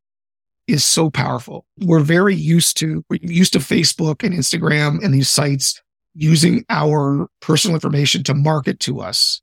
is 0.68 0.84
so 0.84 1.10
powerful. 1.10 1.66
We're 1.78 2.00
very 2.02 2.36
used 2.36 2.78
to, 2.78 3.06
we're 3.10 3.20
used 3.22 3.54
to 3.54 3.60
Facebook 3.60 4.24
and 4.24 4.36
Instagram 4.36 5.04
and 5.04 5.14
these 5.14 5.30
sites 5.30 5.82
using 6.16 6.66
our 6.70 7.28
personal 7.40 7.76
information 7.76 8.24
to 8.24 8.34
market 8.34 8.80
to 8.82 9.00
us. 9.00 9.42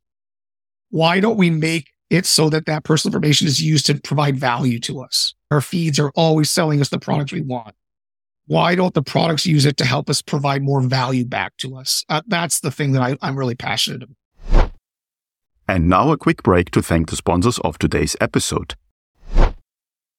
Why 0.90 1.20
don't 1.20 1.36
we 1.36 1.48
make 1.48 1.88
it 2.10 2.26
so 2.26 2.50
that 2.50 2.66
that 2.66 2.84
personal 2.84 3.14
information 3.14 3.46
is 3.46 3.62
used 3.62 3.86
to 3.86 3.94
provide 3.94 4.36
value 4.36 4.78
to 4.80 5.00
us? 5.00 5.34
Our 5.50 5.60
feeds 5.60 5.98
are 5.98 6.10
always 6.16 6.50
selling 6.50 6.80
us 6.80 6.88
the 6.88 6.98
products 6.98 7.32
we 7.32 7.40
want. 7.40 7.74
Why 8.46 8.74
don't 8.74 8.94
the 8.94 9.02
products 9.02 9.46
use 9.46 9.64
it 9.64 9.76
to 9.78 9.84
help 9.84 10.08
us 10.08 10.22
provide 10.22 10.62
more 10.62 10.80
value 10.80 11.24
back 11.24 11.56
to 11.58 11.76
us? 11.76 12.04
Uh, 12.08 12.22
that's 12.26 12.60
the 12.60 12.70
thing 12.70 12.92
that 12.92 13.02
I, 13.02 13.16
I'm 13.22 13.36
really 13.36 13.56
passionate 13.56 14.02
about. 14.02 14.16
And 15.68 15.88
now 15.88 16.12
a 16.12 16.16
quick 16.16 16.42
break 16.42 16.70
to 16.72 16.82
thank 16.82 17.10
the 17.10 17.16
sponsors 17.16 17.58
of 17.60 17.78
today's 17.78 18.16
episode. 18.20 18.74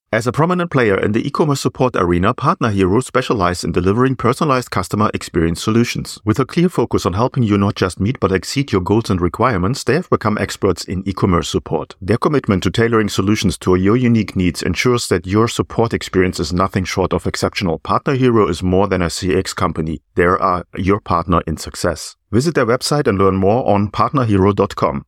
As 0.10 0.26
a 0.26 0.32
prominent 0.32 0.72
player 0.72 0.98
in 0.98 1.12
the 1.12 1.28
e-commerce 1.28 1.60
support 1.60 1.94
arena, 1.98 2.34
Partner 2.34 2.70
Hero 2.70 3.02
specializes 3.02 3.66
in 3.66 3.74
delivering 3.74 4.16
personalized 4.16 4.72
customer 4.72 5.12
experience 5.14 5.62
solutions. 5.62 6.18
With 6.24 6.40
a 6.40 6.46
clear 6.46 6.70
focus 6.70 7.06
on 7.06 7.12
helping 7.12 7.44
you 7.44 7.58
not 7.58 7.76
just 7.76 8.00
meet 8.00 8.18
but 8.22 8.32
exceed 8.32 8.72
your 8.72 8.80
goals 8.80 9.10
and 9.10 9.20
requirements, 9.20 9.84
they 9.84 9.96
have 9.96 10.10
become 10.10 10.38
experts 10.38 10.86
in 10.86 11.06
e-commerce 11.06 11.50
support. 11.50 11.96
Their 12.02 12.18
commitment 12.18 12.64
to 12.64 12.72
tailoring 12.72 13.10
solutions 13.10 13.58
to 13.60 13.76
your 13.76 13.98
unique 13.98 14.34
needs 14.38 14.64
ensures 14.64 15.10
that 15.10 15.28
your 15.28 15.50
support 15.50 15.94
experience 15.94 16.40
is 16.40 16.54
nothing 16.54 16.86
short 16.86 17.12
of 17.12 17.28
exceptional. 17.28 17.80
Partner 17.80 18.16
Hero 18.16 18.48
is 18.48 18.64
more 18.64 18.88
than 18.88 19.02
a 19.02 19.08
CX 19.08 19.54
company. 19.54 20.02
They 20.16 20.24
are 20.24 20.66
your 20.78 21.02
partner 21.02 21.42
in 21.46 21.58
success. 21.58 22.16
Visit 22.32 22.56
their 22.56 22.66
website 22.66 23.08
and 23.08 23.18
learn 23.18 23.36
more 23.36 23.68
on 23.68 23.92
partnerhero.com. 23.92 25.04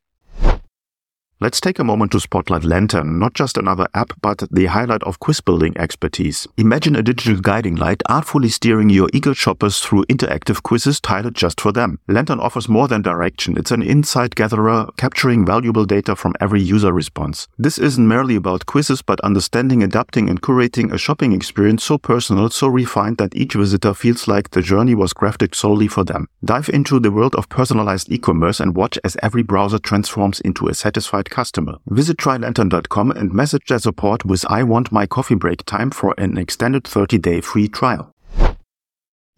Let's 1.41 1.61
take 1.61 1.79
a 1.79 1.85
moment 1.85 2.11
to 2.11 2.19
spotlight 2.19 2.65
Lantern, 2.65 3.17
not 3.17 3.33
just 3.33 3.57
another 3.57 3.87
app, 3.93 4.11
but 4.21 4.43
the 4.51 4.65
highlight 4.65 5.03
of 5.03 5.21
quiz 5.21 5.39
building 5.39 5.73
expertise. 5.77 6.45
Imagine 6.57 6.97
a 6.97 7.01
digital 7.01 7.39
guiding 7.39 7.77
light 7.77 8.03
artfully 8.09 8.49
steering 8.49 8.89
your 8.89 9.07
eager 9.13 9.33
shoppers 9.33 9.79
through 9.79 10.03
interactive 10.09 10.61
quizzes 10.63 10.99
tailored 10.99 11.35
just 11.35 11.61
for 11.61 11.71
them. 11.71 11.97
Lantern 12.09 12.41
offers 12.41 12.67
more 12.67 12.89
than 12.89 13.01
direction. 13.01 13.55
It's 13.57 13.71
an 13.71 13.81
insight 13.81 14.35
gatherer 14.35 14.89
capturing 14.97 15.45
valuable 15.45 15.85
data 15.85 16.13
from 16.13 16.35
every 16.41 16.61
user 16.61 16.91
response. 16.91 17.47
This 17.57 17.77
isn't 17.77 18.05
merely 18.05 18.35
about 18.35 18.65
quizzes, 18.65 19.01
but 19.01 19.21
understanding, 19.21 19.81
adapting, 19.81 20.29
and 20.29 20.41
curating 20.41 20.91
a 20.91 20.97
shopping 20.97 21.31
experience 21.31 21.85
so 21.85 21.97
personal, 21.97 22.49
so 22.49 22.67
refined 22.67 23.15
that 23.15 23.33
each 23.33 23.53
visitor 23.53 23.93
feels 23.93 24.27
like 24.27 24.49
the 24.49 24.61
journey 24.61 24.93
was 24.93 25.13
crafted 25.13 25.55
solely 25.55 25.87
for 25.87 26.03
them. 26.03 26.27
Dive 26.43 26.67
into 26.67 26.99
the 26.99 27.11
world 27.11 27.33
of 27.35 27.47
personalized 27.47 28.11
e-commerce 28.11 28.59
and 28.59 28.75
watch 28.75 28.99
as 29.05 29.15
every 29.23 29.41
browser 29.41 29.79
transforms 29.79 30.41
into 30.41 30.67
a 30.67 30.73
satisfied 30.73 31.28
customer. 31.29 31.77
Visit 31.87 32.17
trylantern.com 32.17 33.11
and 33.11 33.31
message 33.31 33.67
their 33.67 33.79
support 33.79 34.25
with 34.25 34.45
I 34.49 34.63
want 34.63 34.91
my 34.91 35.05
coffee 35.05 35.35
break 35.35 35.63
time 35.65 35.91
for 35.91 36.13
an 36.17 36.37
extended 36.37 36.85
30 36.85 37.17
day 37.19 37.41
free 37.41 37.67
trial. 37.67 38.13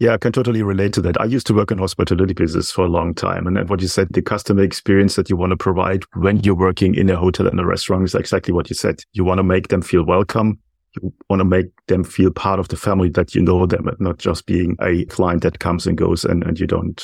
Yeah, 0.00 0.14
I 0.14 0.16
can 0.16 0.32
totally 0.32 0.64
relate 0.64 0.92
to 0.94 1.00
that. 1.02 1.20
I 1.20 1.26
used 1.26 1.46
to 1.46 1.54
work 1.54 1.70
in 1.70 1.78
hospitality 1.78 2.34
business 2.34 2.72
for 2.72 2.84
a 2.84 2.88
long 2.88 3.14
time. 3.14 3.46
And 3.46 3.68
what 3.68 3.80
you 3.80 3.86
said, 3.86 4.08
the 4.10 4.20
customer 4.20 4.64
experience 4.64 5.14
that 5.14 5.30
you 5.30 5.36
want 5.36 5.50
to 5.50 5.56
provide 5.56 6.02
when 6.14 6.40
you're 6.40 6.56
working 6.56 6.96
in 6.96 7.08
a 7.08 7.16
hotel 7.16 7.46
and 7.46 7.60
a 7.60 7.64
restaurant 7.64 8.02
is 8.02 8.16
exactly 8.16 8.52
what 8.52 8.68
you 8.68 8.74
said. 8.74 9.04
You 9.12 9.22
want 9.22 9.38
to 9.38 9.44
make 9.44 9.68
them 9.68 9.80
feel 9.80 10.04
welcome. 10.04 10.58
You 11.00 11.12
want 11.30 11.38
to 11.38 11.44
make 11.44 11.66
them 11.86 12.02
feel 12.02 12.32
part 12.32 12.58
of 12.58 12.66
the 12.66 12.76
family 12.76 13.10
that 13.10 13.36
you 13.36 13.42
know 13.42 13.64
them, 13.64 13.88
not 14.00 14.18
just 14.18 14.46
being 14.46 14.76
a 14.82 15.04
client 15.04 15.44
that 15.44 15.60
comes 15.60 15.86
and 15.86 15.96
goes 15.96 16.24
and, 16.24 16.42
and 16.42 16.58
you 16.58 16.66
don't 16.66 17.00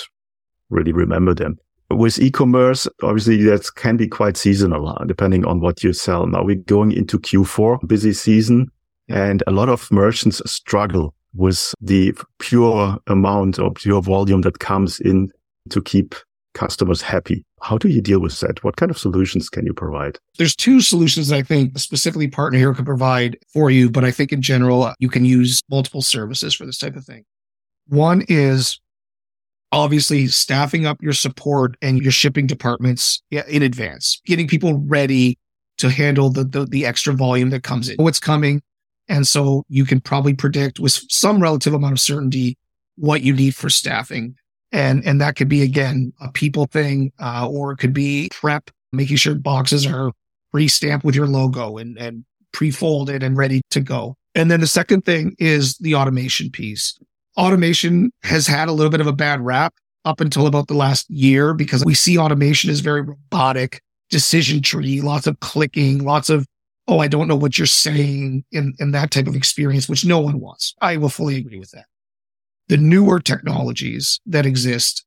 really 0.68 0.92
remember 0.92 1.34
them 1.34 1.58
with 1.90 2.18
e-commerce, 2.18 2.86
obviously 3.02 3.42
that 3.44 3.68
can 3.76 3.96
be 3.96 4.06
quite 4.06 4.36
seasonal, 4.36 4.88
uh, 4.88 5.04
depending 5.04 5.44
on 5.46 5.60
what 5.60 5.82
you 5.82 5.92
sell. 5.92 6.26
Now 6.26 6.44
we're 6.44 6.56
going 6.56 6.92
into 6.92 7.18
Q4, 7.18 7.86
busy 7.86 8.12
season, 8.12 8.70
and 9.08 9.42
a 9.46 9.50
lot 9.50 9.68
of 9.68 9.90
merchants 9.90 10.42
struggle 10.50 11.14
with 11.34 11.74
the 11.80 12.14
pure 12.38 12.98
amount 13.06 13.58
or 13.58 13.72
pure 13.72 14.02
volume 14.02 14.42
that 14.42 14.58
comes 14.58 15.00
in 15.00 15.30
to 15.70 15.80
keep 15.80 16.14
customers 16.54 17.00
happy. 17.00 17.44
How 17.62 17.78
do 17.78 17.88
you 17.88 18.00
deal 18.00 18.20
with 18.20 18.38
that? 18.40 18.62
What 18.64 18.76
kind 18.76 18.90
of 18.90 18.98
solutions 18.98 19.48
can 19.48 19.64
you 19.64 19.72
provide? 19.72 20.18
There's 20.38 20.56
two 20.56 20.80
solutions 20.80 21.32
I 21.32 21.42
think 21.42 21.78
specifically 21.78 22.28
Partner 22.28 22.58
Hero 22.58 22.74
can 22.74 22.84
provide 22.84 23.38
for 23.52 23.70
you, 23.70 23.90
but 23.90 24.04
I 24.04 24.10
think 24.10 24.32
in 24.32 24.42
general, 24.42 24.92
you 24.98 25.08
can 25.08 25.24
use 25.24 25.60
multiple 25.70 26.02
services 26.02 26.54
for 26.54 26.66
this 26.66 26.78
type 26.78 26.96
of 26.96 27.04
thing. 27.04 27.24
One 27.88 28.24
is 28.28 28.80
obviously 29.72 30.26
staffing 30.28 30.86
up 30.86 31.02
your 31.02 31.12
support 31.12 31.76
and 31.82 32.02
your 32.02 32.12
shipping 32.12 32.46
departments 32.46 33.22
in 33.30 33.62
advance, 33.62 34.20
getting 34.24 34.48
people 34.48 34.78
ready 34.86 35.38
to 35.78 35.90
handle 35.90 36.30
the, 36.30 36.44
the, 36.44 36.66
the 36.66 36.86
extra 36.86 37.12
volume 37.12 37.50
that 37.50 37.62
comes 37.62 37.88
in, 37.88 37.96
what's 37.96 38.20
coming. 38.20 38.62
And 39.08 39.26
so 39.26 39.64
you 39.68 39.84
can 39.84 40.00
probably 40.00 40.34
predict 40.34 40.80
with 40.80 40.92
some 41.08 41.40
relative 41.42 41.72
amount 41.72 41.92
of 41.92 42.00
certainty 42.00 42.56
what 42.96 43.22
you 43.22 43.32
need 43.32 43.54
for 43.54 43.70
staffing. 43.70 44.34
And, 44.72 45.04
and 45.06 45.20
that 45.20 45.36
could 45.36 45.48
be 45.48 45.62
again, 45.62 46.12
a 46.20 46.30
people 46.30 46.66
thing, 46.66 47.12
uh, 47.18 47.48
or 47.48 47.72
it 47.72 47.78
could 47.78 47.94
be 47.94 48.28
prep, 48.32 48.70
making 48.92 49.16
sure 49.16 49.34
boxes 49.34 49.86
are 49.86 50.12
pre-stamped 50.52 51.04
with 51.04 51.14
your 51.14 51.26
logo 51.26 51.78
and, 51.78 51.96
and 51.96 52.24
pre-folded 52.52 53.22
and 53.22 53.36
ready 53.36 53.62
to 53.70 53.80
go. 53.80 54.14
And 54.34 54.50
then 54.50 54.60
the 54.60 54.66
second 54.66 55.04
thing 55.04 55.36
is 55.38 55.76
the 55.78 55.94
automation 55.94 56.50
piece 56.50 56.98
automation 57.38 58.10
has 58.24 58.46
had 58.46 58.68
a 58.68 58.72
little 58.72 58.90
bit 58.90 59.00
of 59.00 59.06
a 59.06 59.12
bad 59.12 59.40
rap 59.40 59.74
up 60.04 60.20
until 60.20 60.46
about 60.46 60.68
the 60.68 60.74
last 60.74 61.08
year 61.08 61.54
because 61.54 61.84
we 61.84 61.94
see 61.94 62.18
automation 62.18 62.70
as 62.70 62.80
very 62.80 63.00
robotic, 63.00 63.80
decision 64.10 64.60
tree, 64.60 65.00
lots 65.00 65.26
of 65.26 65.38
clicking, 65.40 66.04
lots 66.04 66.28
of, 66.28 66.46
oh, 66.88 66.98
I 66.98 67.08
don't 67.08 67.28
know 67.28 67.36
what 67.36 67.56
you're 67.56 67.66
saying 67.66 68.44
in, 68.52 68.74
in 68.78 68.90
that 68.92 69.10
type 69.10 69.26
of 69.26 69.36
experience, 69.36 69.88
which 69.88 70.04
no 70.04 70.18
one 70.18 70.40
wants. 70.40 70.74
I 70.80 70.96
will 70.96 71.08
fully 71.08 71.36
agree 71.36 71.58
with 71.58 71.70
that. 71.70 71.86
The 72.68 72.76
newer 72.76 73.20
technologies 73.20 74.20
that 74.26 74.46
exist 74.46 75.04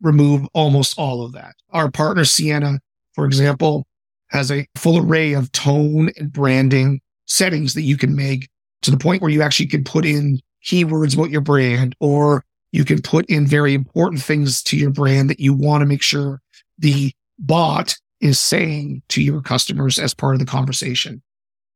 remove 0.00 0.46
almost 0.54 0.98
all 0.98 1.24
of 1.24 1.32
that. 1.32 1.54
Our 1.70 1.90
partner 1.90 2.24
Siena, 2.24 2.80
for 3.14 3.24
example, 3.24 3.86
has 4.28 4.50
a 4.50 4.66
full 4.76 4.98
array 4.98 5.32
of 5.32 5.50
tone 5.52 6.10
and 6.16 6.32
branding 6.32 7.00
settings 7.26 7.74
that 7.74 7.82
you 7.82 7.96
can 7.96 8.14
make 8.14 8.48
to 8.82 8.90
the 8.90 8.96
point 8.96 9.22
where 9.22 9.30
you 9.30 9.42
actually 9.42 9.66
can 9.66 9.84
put 9.84 10.04
in 10.04 10.40
keywords 10.64 11.14
about 11.14 11.30
your 11.30 11.40
brand, 11.40 11.94
or 12.00 12.44
you 12.72 12.84
can 12.84 13.02
put 13.02 13.26
in 13.26 13.46
very 13.46 13.74
important 13.74 14.22
things 14.22 14.62
to 14.64 14.76
your 14.76 14.90
brand 14.90 15.28
that 15.30 15.40
you 15.40 15.54
want 15.54 15.82
to 15.82 15.86
make 15.86 16.02
sure 16.02 16.40
the 16.78 17.12
bot 17.38 17.96
is 18.20 18.38
saying 18.38 19.02
to 19.08 19.22
your 19.22 19.42
customers 19.42 19.98
as 19.98 20.14
part 20.14 20.34
of 20.34 20.38
the 20.38 20.46
conversation. 20.46 21.22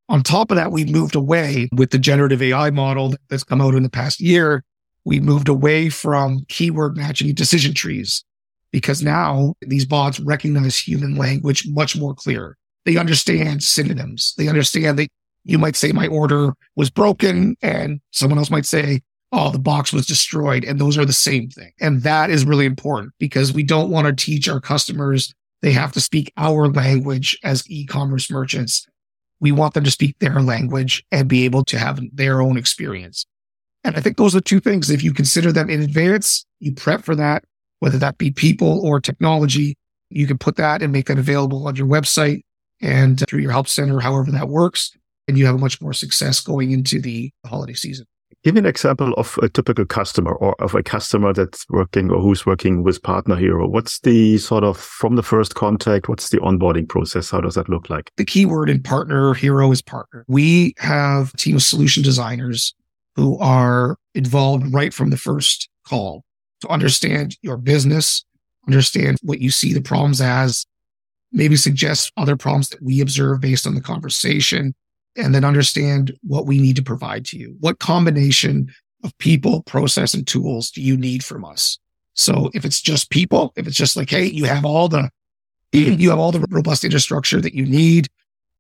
On 0.09 0.23
top 0.23 0.51
of 0.51 0.57
that, 0.57 0.71
we've 0.71 0.89
moved 0.89 1.17
away 1.17 1.69
with 1.73 1.91
the 1.91 1.99
generative 1.99 2.41
AI 2.41 2.71
model 2.71 3.15
that's 3.29 3.43
come 3.43 3.61
out 3.61 3.75
in 3.75 3.83
the 3.83 3.91
past 3.91 4.21
year. 4.21 4.65
We 5.05 5.21
moved 5.21 5.49
away 5.49 5.89
from 5.89 6.45
keyword 6.49 6.97
matching 6.97 7.35
decision 7.35 7.75
trees 7.75 8.25
because 8.71 9.03
now 9.03 9.55
these 9.61 9.85
bots 9.85 10.21
recognize 10.21 10.79
human 10.79 11.17
language 11.17 11.67
much 11.69 11.97
more 11.97 12.15
clear. 12.15 12.57
They 12.85 12.97
understand 12.97 13.65
synonyms. 13.65 14.35
They 14.39 14.49
understand 14.49 14.99
that 14.99 15.09
you 15.47 15.59
might 15.59 15.77
say 15.77 15.93
my 15.93 16.09
order 16.09 16.53
was 16.75 16.91
broken 16.91 17.57
and 17.63 18.01
someone 18.11 18.39
else 18.39 18.51
might 18.51 18.67
say, 18.67 19.01
oh, 19.31 19.51
the 19.51 19.59
box 19.59 19.93
was 19.93 20.05
destroyed. 20.05 20.65
And 20.65 20.81
those 20.81 20.99
are 20.99 21.05
the 21.05 21.13
same 21.13 21.49
thing. 21.49 21.71
And 21.81 22.03
that 22.03 22.31
is 22.31 22.45
really 22.45 22.67
important 22.67 23.13
because 23.19 23.53
we 23.53 23.63
don't 23.63 23.91
want 23.91 24.07
to 24.07 24.25
teach 24.25 24.49
our 24.49 24.61
customers 24.61 25.33
they 25.63 25.73
have 25.73 25.93
to 25.93 26.01
speak 26.01 26.33
our 26.37 26.69
language 26.69 27.37
as 27.43 27.69
e-commerce 27.71 28.31
merchants. 28.31 28.87
We 29.41 29.53
want 29.53 29.75
them 29.75 29.85
to 29.85 29.91
speak 29.91 30.19
their 30.19 30.41
language 30.43 31.03
and 31.11 31.29
be 31.29 31.45
able 31.45 31.65
to 31.65 31.79
have 31.79 31.99
their 32.13 32.43
own 32.43 32.59
experience. 32.59 33.25
And 33.83 33.97
I 33.97 34.01
think 34.01 34.17
those 34.17 34.37
are 34.37 34.41
two 34.41 34.61
things. 34.61 34.91
If 34.91 35.03
you 35.03 35.15
consider 35.15 35.53
them 35.53 35.71
in 35.71 35.81
advance, 35.81 36.45
you 36.61 36.75
prep 36.75 37.05
for 37.05 37.15
that, 37.17 37.45
whether 37.81 37.99
that 37.99 38.19
be 38.19 38.31
people 38.31 38.87
or 38.87 39.01
technology, 39.01 39.77
you 40.11 40.27
can 40.27 40.39
put 40.39 40.57
that 40.57 40.83
and 40.83 40.93
make 40.93 41.07
that 41.07 41.19
available 41.19 41.67
on 41.67 41.75
your 41.75 41.87
website 41.87 42.43
and 42.83 43.27
through 43.27 43.41
your 43.41 43.53
help 43.53 43.67
center, 43.67 43.99
however 43.99 44.31
that 44.31 44.49
works 44.49 44.93
and 45.29 45.39
you 45.39 45.47
have 45.47 45.59
much 45.61 45.81
more 45.81 45.93
success 45.93 46.41
going 46.41 46.71
into 46.71 47.01
the 47.01 47.33
holiday 47.45 47.75
season. 47.75 48.07
Give 48.45 48.55
me 48.55 48.61
an 48.61 48.67
example 48.67 49.13
of 49.15 49.39
a 49.43 49.49
typical 49.49 49.85
customer 49.85 50.33
or 50.33 50.55
of 50.63 50.75
a 50.75 50.83
customer 50.83 51.33
that's 51.33 51.67
working 51.69 52.11
or 52.13 52.21
who's 52.21 52.47
working 52.47 52.85
with 52.85 53.03
Partner 53.03 53.35
Hero. 53.35 53.67
What's 53.67 53.99
the 54.01 54.39
sort 54.39 54.63
of 54.63 54.77
from 54.77 55.17
the 55.17 55.23
first 55.23 55.57
contact? 55.57 56.09
What's 56.09 56.29
the 56.29 56.39
onboarding 56.39 56.89
process? 56.89 57.31
How 57.31 57.41
does 57.41 57.55
that 57.57 57.69
look 57.69 57.91
like? 57.91 58.11
The 58.17 58.25
keyword 58.25 58.71
in 58.71 58.83
Partner 58.83 59.35
Hero 59.35 59.73
is 59.73 59.83
partner. 59.83 60.25
We 60.29 60.75
have 60.79 61.35
a 61.35 61.37
team 61.37 61.57
of 61.57 61.63
solution 61.63 62.05
designers 62.05 62.73
who 63.17 63.37
are 63.39 63.97
involved 64.15 64.73
right 64.73 64.95
from 64.95 65.11
the 65.11 65.17
first 65.17 65.69
call 65.85 66.23
to 66.61 66.69
understand 66.69 67.37
your 67.43 67.57
business, 67.57 68.25
understand 68.69 69.19
what 69.23 69.41
you 69.41 69.51
see 69.51 69.73
the 69.73 69.81
problems 69.81 70.21
as, 70.21 70.67
maybe 71.33 71.57
suggest 71.57 72.13
other 72.17 72.37
problems 72.37 72.69
that 72.69 72.83
we 72.83 73.01
observe 73.01 73.41
based 73.41 73.67
on 73.67 73.75
the 73.75 73.81
conversation, 73.81 74.75
and 75.17 75.35
then 75.35 75.45
understand 75.45 76.17
what 76.23 76.47
we 76.47 76.59
need 76.59 76.77
to 76.77 76.83
provide 76.83 77.25
to 77.27 77.39
you. 77.39 77.57
What 77.61 77.79
combination 77.79 78.73
of 79.05 79.17
people, 79.19 79.63
process, 79.63 80.15
and 80.15 80.27
tools 80.27 80.71
do 80.71 80.83
you 80.83 80.97
need 80.97 81.25
from 81.25 81.45
us? 81.45 81.79
So 82.15 82.51
if 82.55 82.65
it's 82.65 82.81
just 82.81 83.11
people, 83.11 83.53
if 83.57 83.67
it's 83.67 83.77
just 83.77 83.97
like, 83.97 84.11
hey, 84.11 84.25
you 84.25 84.45
have 84.45 84.65
all 84.65 84.89
the 84.89 85.11
mm-hmm. 85.73 86.01
you 86.01 86.11
have 86.11 86.19
all 86.19 86.33
the 86.33 86.45
robust 86.51 86.85
infrastructure 86.85 87.41
that 87.41 87.55
you 87.55 87.67
need. 87.67 88.09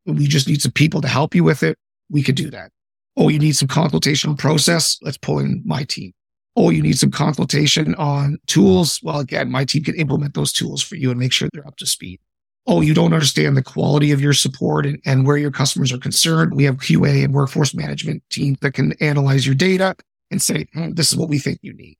We 0.04 0.26
just 0.26 0.46
need 0.46 0.62
some 0.62 0.72
people 0.72 1.00
to 1.00 1.08
help 1.08 1.34
you 1.34 1.42
with 1.42 1.62
it. 1.62 1.76
We 2.10 2.22
could 2.22 2.36
do 2.36 2.50
that. 2.50 2.70
Oh, 3.16 3.28
you 3.28 3.38
need 3.38 3.56
some 3.56 3.68
consultation 3.68 4.36
process. 4.36 4.98
Let's 5.02 5.16
pull 5.16 5.38
in 5.38 5.62
my 5.64 5.84
team. 5.84 6.12
Oh, 6.54 6.70
you 6.70 6.82
need 6.82 6.98
some 6.98 7.10
consultation 7.10 7.94
on 7.96 8.38
tools. 8.46 9.00
Well, 9.02 9.20
again, 9.20 9.50
my 9.50 9.64
team 9.64 9.84
can 9.84 9.94
implement 9.94 10.34
those 10.34 10.52
tools 10.52 10.82
for 10.82 10.96
you 10.96 11.10
and 11.10 11.18
make 11.18 11.32
sure 11.32 11.48
they're 11.52 11.66
up 11.66 11.76
to 11.78 11.86
speed. 11.86 12.20
Oh, 12.66 12.80
you 12.80 12.94
don't 12.94 13.12
understand 13.12 13.56
the 13.56 13.62
quality 13.62 14.10
of 14.10 14.20
your 14.20 14.32
support 14.32 14.86
and, 14.86 15.00
and 15.04 15.26
where 15.26 15.36
your 15.36 15.52
customers 15.52 15.92
are 15.92 15.98
concerned. 15.98 16.54
We 16.54 16.64
have 16.64 16.78
QA 16.78 17.24
and 17.24 17.32
workforce 17.32 17.74
management 17.74 18.22
teams 18.30 18.58
that 18.60 18.74
can 18.74 18.92
analyze 19.00 19.46
your 19.46 19.54
data 19.54 19.94
and 20.30 20.42
say, 20.42 20.66
hmm, 20.72 20.92
this 20.92 21.12
is 21.12 21.16
what 21.16 21.28
we 21.28 21.38
think 21.38 21.60
you 21.62 21.72
need. 21.74 21.96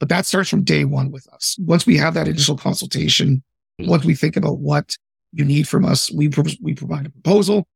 But 0.00 0.08
that 0.08 0.26
starts 0.26 0.48
from 0.48 0.64
day 0.64 0.84
one 0.84 1.10
with 1.10 1.28
us. 1.32 1.56
Once 1.60 1.86
we 1.86 1.96
have 1.98 2.14
that 2.14 2.26
initial 2.26 2.56
consultation, 2.56 3.42
once 3.80 4.04
we 4.04 4.14
think 4.14 4.36
about 4.36 4.58
what 4.58 4.96
you 5.32 5.44
need 5.44 5.68
from 5.68 5.84
us, 5.84 6.10
we, 6.10 6.30
we 6.60 6.74
provide 6.74 7.06
a 7.06 7.10
proposal 7.10 7.66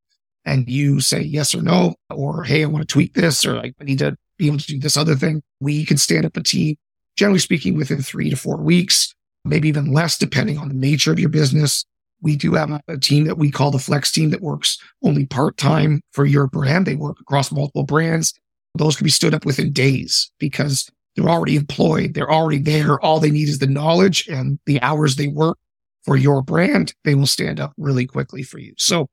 and 0.47 0.67
you 0.69 1.01
say 1.01 1.21
yes 1.21 1.53
or 1.53 1.61
no, 1.61 1.95
or 2.09 2.43
hey, 2.43 2.63
I 2.63 2.67
want 2.67 2.87
to 2.87 2.91
tweak 2.91 3.13
this, 3.13 3.45
or 3.45 3.53
like, 3.53 3.75
I 3.81 3.83
need 3.83 3.99
to 3.99 4.15
be 4.37 4.47
able 4.47 4.59
to 4.59 4.65
do 4.65 4.79
this 4.79 4.95
other 4.95 5.15
thing. 5.15 5.43
We 5.59 5.85
can 5.85 5.97
stand 5.97 6.25
up 6.25 6.37
a 6.37 6.41
team, 6.41 6.77
generally 7.17 7.39
speaking, 7.39 7.75
within 7.75 8.01
three 8.01 8.29
to 8.29 8.37
four 8.37 8.57
weeks, 8.57 9.13
maybe 9.43 9.67
even 9.67 9.91
less, 9.91 10.17
depending 10.17 10.57
on 10.57 10.69
the 10.69 10.73
nature 10.73 11.11
of 11.11 11.19
your 11.19 11.29
business. 11.29 11.85
We 12.21 12.35
do 12.35 12.53
have 12.53 12.81
a 12.87 12.97
team 12.97 13.25
that 13.25 13.37
we 13.37 13.51
call 13.51 13.71
the 13.71 13.79
flex 13.79 14.11
team 14.11 14.31
that 14.31 14.41
works 14.41 14.77
only 15.03 15.25
part 15.25 15.57
time 15.57 16.01
for 16.11 16.25
your 16.25 16.47
brand. 16.47 16.85
They 16.85 16.95
work 16.95 17.19
across 17.19 17.51
multiple 17.51 17.83
brands. 17.83 18.33
Those 18.75 18.95
can 18.95 19.03
be 19.03 19.11
stood 19.11 19.33
up 19.33 19.45
within 19.45 19.71
days 19.71 20.31
because 20.39 20.89
they're 21.15 21.29
already 21.29 21.55
employed. 21.55 22.13
They're 22.13 22.31
already 22.31 22.59
there. 22.59 22.99
All 22.99 23.19
they 23.19 23.31
need 23.31 23.49
is 23.49 23.59
the 23.59 23.67
knowledge 23.67 24.27
and 24.27 24.59
the 24.65 24.81
hours 24.81 25.15
they 25.15 25.27
work 25.27 25.57
for 26.03 26.15
your 26.15 26.41
brand. 26.41 26.93
They 27.03 27.15
will 27.15 27.27
stand 27.27 27.59
up 27.59 27.73
really 27.77 28.05
quickly 28.05 28.43
for 28.43 28.59
you. 28.59 28.73
So 28.77 29.09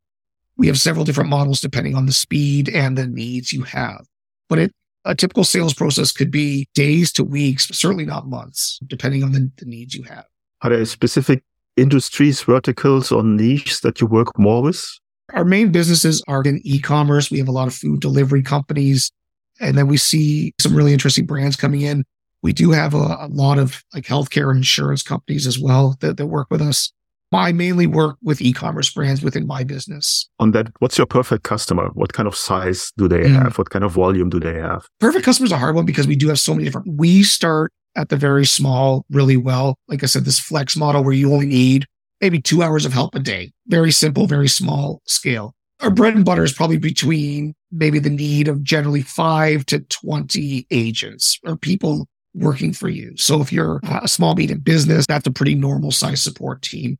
we 0.56 0.66
have 0.68 0.78
several 0.78 1.04
different 1.04 1.30
models 1.30 1.60
depending 1.60 1.94
on 1.96 2.06
the 2.06 2.12
speed 2.12 2.68
and 2.68 2.96
the 2.96 3.06
needs 3.06 3.52
you 3.52 3.62
have. 3.62 4.06
But 4.48 4.58
it, 4.58 4.72
a 5.04 5.14
typical 5.14 5.44
sales 5.44 5.74
process 5.74 6.12
could 6.12 6.30
be 6.30 6.68
days 6.74 7.12
to 7.12 7.24
weeks, 7.24 7.68
certainly 7.68 8.04
not 8.04 8.28
months, 8.28 8.78
depending 8.86 9.22
on 9.22 9.32
the, 9.32 9.50
the 9.56 9.66
needs 9.66 9.94
you 9.94 10.04
have. 10.04 10.24
Are 10.62 10.70
there 10.70 10.84
specific 10.84 11.42
industries, 11.76 12.42
verticals, 12.42 13.10
or 13.10 13.22
niches 13.22 13.80
that 13.80 14.00
you 14.00 14.06
work 14.06 14.38
more 14.38 14.62
with? 14.62 14.84
Our 15.32 15.44
main 15.44 15.72
businesses 15.72 16.22
are 16.28 16.42
in 16.42 16.60
e-commerce. 16.64 17.30
We 17.30 17.38
have 17.38 17.48
a 17.48 17.52
lot 17.52 17.68
of 17.68 17.74
food 17.74 18.00
delivery 18.00 18.42
companies, 18.42 19.10
and 19.60 19.76
then 19.76 19.88
we 19.88 19.96
see 19.96 20.52
some 20.60 20.74
really 20.74 20.92
interesting 20.92 21.26
brands 21.26 21.56
coming 21.56 21.80
in. 21.80 22.04
We 22.42 22.52
do 22.52 22.72
have 22.72 22.92
a, 22.92 23.16
a 23.20 23.28
lot 23.30 23.58
of 23.58 23.82
like 23.94 24.04
healthcare 24.04 24.50
and 24.50 24.58
insurance 24.58 25.02
companies 25.02 25.46
as 25.46 25.58
well 25.58 25.96
that, 26.00 26.18
that 26.18 26.26
work 26.26 26.48
with 26.50 26.60
us. 26.60 26.92
I 27.32 27.52
mainly 27.52 27.86
work 27.86 28.16
with 28.22 28.40
e-commerce 28.40 28.92
brands 28.92 29.22
within 29.22 29.46
my 29.46 29.64
business. 29.64 30.28
On 30.38 30.52
that, 30.52 30.68
what's 30.78 30.98
your 30.98 31.06
perfect 31.06 31.42
customer? 31.42 31.88
What 31.94 32.12
kind 32.12 32.28
of 32.28 32.36
size 32.36 32.92
do 32.96 33.08
they 33.08 33.22
mm. 33.22 33.42
have? 33.42 33.58
What 33.58 33.70
kind 33.70 33.84
of 33.84 33.92
volume 33.92 34.30
do 34.30 34.38
they 34.38 34.54
have? 34.54 34.86
Perfect 35.00 35.24
customer 35.24 35.46
is 35.46 35.52
a 35.52 35.58
hard 35.58 35.74
one 35.74 35.84
because 35.84 36.06
we 36.06 36.16
do 36.16 36.28
have 36.28 36.38
so 36.38 36.52
many 36.52 36.64
different. 36.64 36.86
We 36.96 37.22
start 37.22 37.72
at 37.96 38.08
the 38.08 38.16
very 38.16 38.46
small 38.46 39.04
really 39.10 39.36
well. 39.36 39.76
Like 39.88 40.02
I 40.02 40.06
said, 40.06 40.24
this 40.24 40.40
flex 40.40 40.76
model 40.76 41.04
where 41.04 41.12
you 41.12 41.32
only 41.32 41.46
need 41.46 41.86
maybe 42.20 42.40
two 42.40 42.62
hours 42.62 42.84
of 42.84 42.92
help 42.92 43.14
a 43.14 43.20
day. 43.20 43.52
Very 43.66 43.92
simple, 43.92 44.26
very 44.26 44.48
small 44.48 45.02
scale. 45.06 45.54
Our 45.80 45.90
bread 45.90 46.14
and 46.14 46.24
butter 46.24 46.44
is 46.44 46.52
probably 46.52 46.78
between 46.78 47.54
maybe 47.70 47.98
the 47.98 48.10
need 48.10 48.48
of 48.48 48.62
generally 48.62 49.02
five 49.02 49.66
to 49.66 49.80
20 49.80 50.66
agents 50.70 51.38
or 51.44 51.56
people 51.56 52.06
working 52.34 52.72
for 52.72 52.88
you. 52.88 53.16
So 53.16 53.40
if 53.40 53.52
you're 53.52 53.80
a 54.02 54.08
small 54.08 54.34
medium 54.34 54.60
business, 54.60 55.06
that's 55.06 55.26
a 55.26 55.30
pretty 55.30 55.54
normal 55.54 55.90
size 55.90 56.22
support 56.22 56.62
team. 56.62 56.98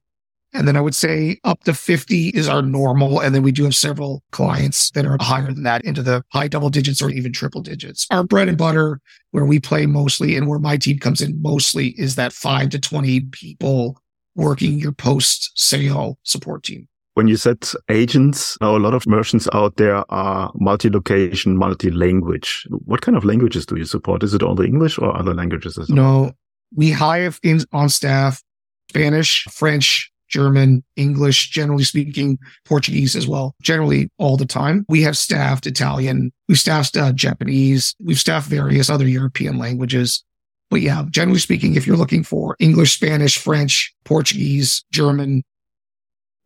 And 0.54 0.68
then 0.68 0.76
I 0.76 0.80
would 0.80 0.94
say 0.94 1.38
up 1.44 1.64
to 1.64 1.74
50 1.74 2.28
is 2.28 2.48
our 2.48 2.62
normal. 2.62 3.20
And 3.20 3.34
then 3.34 3.42
we 3.42 3.52
do 3.52 3.64
have 3.64 3.74
several 3.74 4.22
clients 4.30 4.90
that 4.92 5.04
are 5.04 5.18
higher 5.20 5.52
than 5.52 5.64
that 5.64 5.84
into 5.84 6.02
the 6.02 6.22
high 6.32 6.48
double 6.48 6.70
digits 6.70 7.02
or 7.02 7.10
even 7.10 7.32
triple 7.32 7.60
digits. 7.60 8.06
Our 8.10 8.24
bread 8.24 8.48
and 8.48 8.56
butter, 8.56 9.00
where 9.32 9.44
we 9.44 9.58
play 9.58 9.86
mostly 9.86 10.36
and 10.36 10.46
where 10.46 10.60
my 10.60 10.76
team 10.76 10.98
comes 11.00 11.20
in 11.20 11.42
mostly 11.42 11.88
is 11.98 12.14
that 12.14 12.32
five 12.32 12.70
to 12.70 12.78
20 12.78 13.20
people 13.32 14.00
working 14.36 14.78
your 14.78 14.92
post 14.92 15.50
sale 15.56 16.18
support 16.22 16.62
team. 16.62 16.88
When 17.14 17.28
you 17.28 17.36
said 17.36 17.64
agents, 17.88 18.58
now 18.60 18.76
a 18.76 18.78
lot 18.78 18.94
of 18.94 19.06
merchants 19.06 19.48
out 19.52 19.76
there 19.76 20.04
are 20.12 20.50
multi-location, 20.56 21.56
multi-language. 21.56 22.66
What 22.70 23.02
kind 23.02 23.16
of 23.16 23.24
languages 23.24 23.66
do 23.66 23.76
you 23.76 23.84
support? 23.84 24.24
Is 24.24 24.34
it 24.34 24.42
only 24.42 24.66
English 24.66 24.98
or 24.98 25.16
other 25.16 25.32
languages 25.32 25.78
as 25.78 25.88
well? 25.88 25.96
No, 25.96 26.32
we 26.74 26.90
hire 26.90 27.32
in, 27.44 27.60
on 27.72 27.88
staff 27.88 28.42
Spanish, 28.90 29.44
French, 29.50 30.12
German, 30.34 30.82
English, 30.96 31.50
generally 31.50 31.84
speaking, 31.84 32.40
Portuguese 32.64 33.14
as 33.14 33.28
well, 33.28 33.54
generally 33.62 34.10
all 34.18 34.36
the 34.36 34.44
time. 34.44 34.84
We 34.88 35.00
have 35.02 35.16
staffed 35.16 35.64
Italian, 35.64 36.32
we've 36.48 36.58
staffed 36.58 36.96
uh, 36.96 37.12
Japanese, 37.12 37.94
we've 38.00 38.18
staffed 38.18 38.48
various 38.48 38.90
other 38.90 39.06
European 39.06 39.58
languages. 39.58 40.24
But 40.70 40.80
yeah, 40.80 41.04
generally 41.08 41.38
speaking, 41.38 41.76
if 41.76 41.86
you're 41.86 41.96
looking 41.96 42.24
for 42.24 42.56
English, 42.58 42.94
Spanish, 42.94 43.38
French, 43.38 43.94
Portuguese, 44.04 44.84
German, 44.90 45.44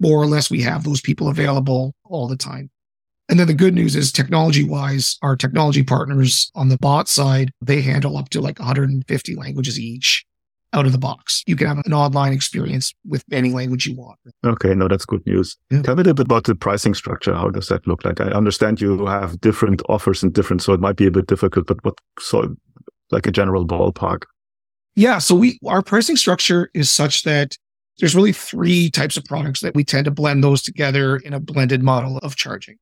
more 0.00 0.20
or 0.20 0.26
less, 0.26 0.50
we 0.50 0.60
have 0.60 0.84
those 0.84 1.00
people 1.00 1.28
available 1.28 1.94
all 2.04 2.28
the 2.28 2.36
time. 2.36 2.68
And 3.30 3.40
then 3.40 3.46
the 3.46 3.54
good 3.54 3.74
news 3.74 3.96
is 3.96 4.12
technology 4.12 4.64
wise, 4.64 5.16
our 5.22 5.34
technology 5.34 5.82
partners 5.82 6.50
on 6.54 6.68
the 6.68 6.76
bot 6.76 7.08
side, 7.08 7.52
they 7.62 7.80
handle 7.80 8.18
up 8.18 8.28
to 8.30 8.42
like 8.42 8.58
150 8.58 9.34
languages 9.34 9.80
each 9.80 10.26
out 10.72 10.86
of 10.86 10.92
the 10.92 10.98
box. 10.98 11.42
You 11.46 11.56
can 11.56 11.66
have 11.66 11.82
an 11.84 11.92
online 11.92 12.32
experience 12.32 12.94
with 13.06 13.24
any 13.32 13.52
language 13.52 13.86
you 13.86 13.96
want. 13.96 14.18
Okay, 14.44 14.74
no, 14.74 14.88
that's 14.88 15.06
good 15.06 15.24
news. 15.26 15.56
Yeah. 15.70 15.82
Tell 15.82 15.94
me 15.94 16.02
a 16.02 16.04
little 16.04 16.14
bit 16.14 16.26
about 16.26 16.44
the 16.44 16.54
pricing 16.54 16.94
structure. 16.94 17.34
How 17.34 17.48
does 17.48 17.68
that 17.68 17.86
look 17.86 18.04
like? 18.04 18.20
I 18.20 18.26
understand 18.26 18.80
you 18.80 19.06
have 19.06 19.40
different 19.40 19.82
offers 19.88 20.22
and 20.22 20.32
different, 20.32 20.62
so 20.62 20.72
it 20.72 20.80
might 20.80 20.96
be 20.96 21.06
a 21.06 21.10
bit 21.10 21.26
difficult, 21.26 21.66
but 21.66 21.82
what 21.84 21.98
so 22.20 22.54
like 23.10 23.26
a 23.26 23.32
general 23.32 23.66
ballpark? 23.66 24.24
Yeah, 24.94 25.18
so 25.18 25.34
we 25.34 25.58
our 25.66 25.82
pricing 25.82 26.16
structure 26.16 26.70
is 26.74 26.90
such 26.90 27.22
that 27.22 27.56
there's 27.98 28.14
really 28.14 28.32
three 28.32 28.90
types 28.90 29.16
of 29.16 29.24
products 29.24 29.60
that 29.60 29.74
we 29.74 29.84
tend 29.84 30.04
to 30.04 30.10
blend 30.10 30.44
those 30.44 30.62
together 30.62 31.16
in 31.16 31.32
a 31.32 31.40
blended 31.40 31.82
model 31.82 32.18
of 32.18 32.36
charging. 32.36 32.76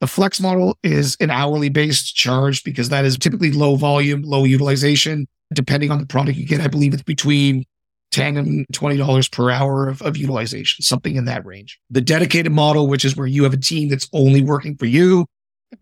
The 0.00 0.06
flex 0.06 0.40
model 0.40 0.76
is 0.82 1.16
an 1.20 1.30
hourly 1.30 1.68
based 1.68 2.14
charge 2.14 2.64
because 2.64 2.90
that 2.90 3.04
is 3.04 3.16
typically 3.16 3.52
low 3.52 3.76
volume, 3.76 4.22
low 4.22 4.44
utilization 4.44 5.26
depending 5.52 5.90
on 5.90 6.00
the 6.00 6.06
product 6.06 6.38
you 6.38 6.46
get, 6.46 6.60
I 6.60 6.68
believe 6.68 6.94
it's 6.94 7.02
between 7.02 7.64
10 8.12 8.36
and 8.36 8.66
$20 8.72 9.32
per 9.32 9.50
hour 9.50 9.88
of, 9.88 10.02
of 10.02 10.16
utilization, 10.16 10.82
something 10.82 11.16
in 11.16 11.26
that 11.26 11.44
range. 11.44 11.78
The 11.90 12.00
dedicated 12.00 12.52
model, 12.52 12.88
which 12.88 13.04
is 13.04 13.16
where 13.16 13.26
you 13.26 13.44
have 13.44 13.52
a 13.52 13.58
team 13.58 13.88
that's 13.88 14.08
only 14.12 14.42
working 14.42 14.76
for 14.76 14.86
you, 14.86 15.26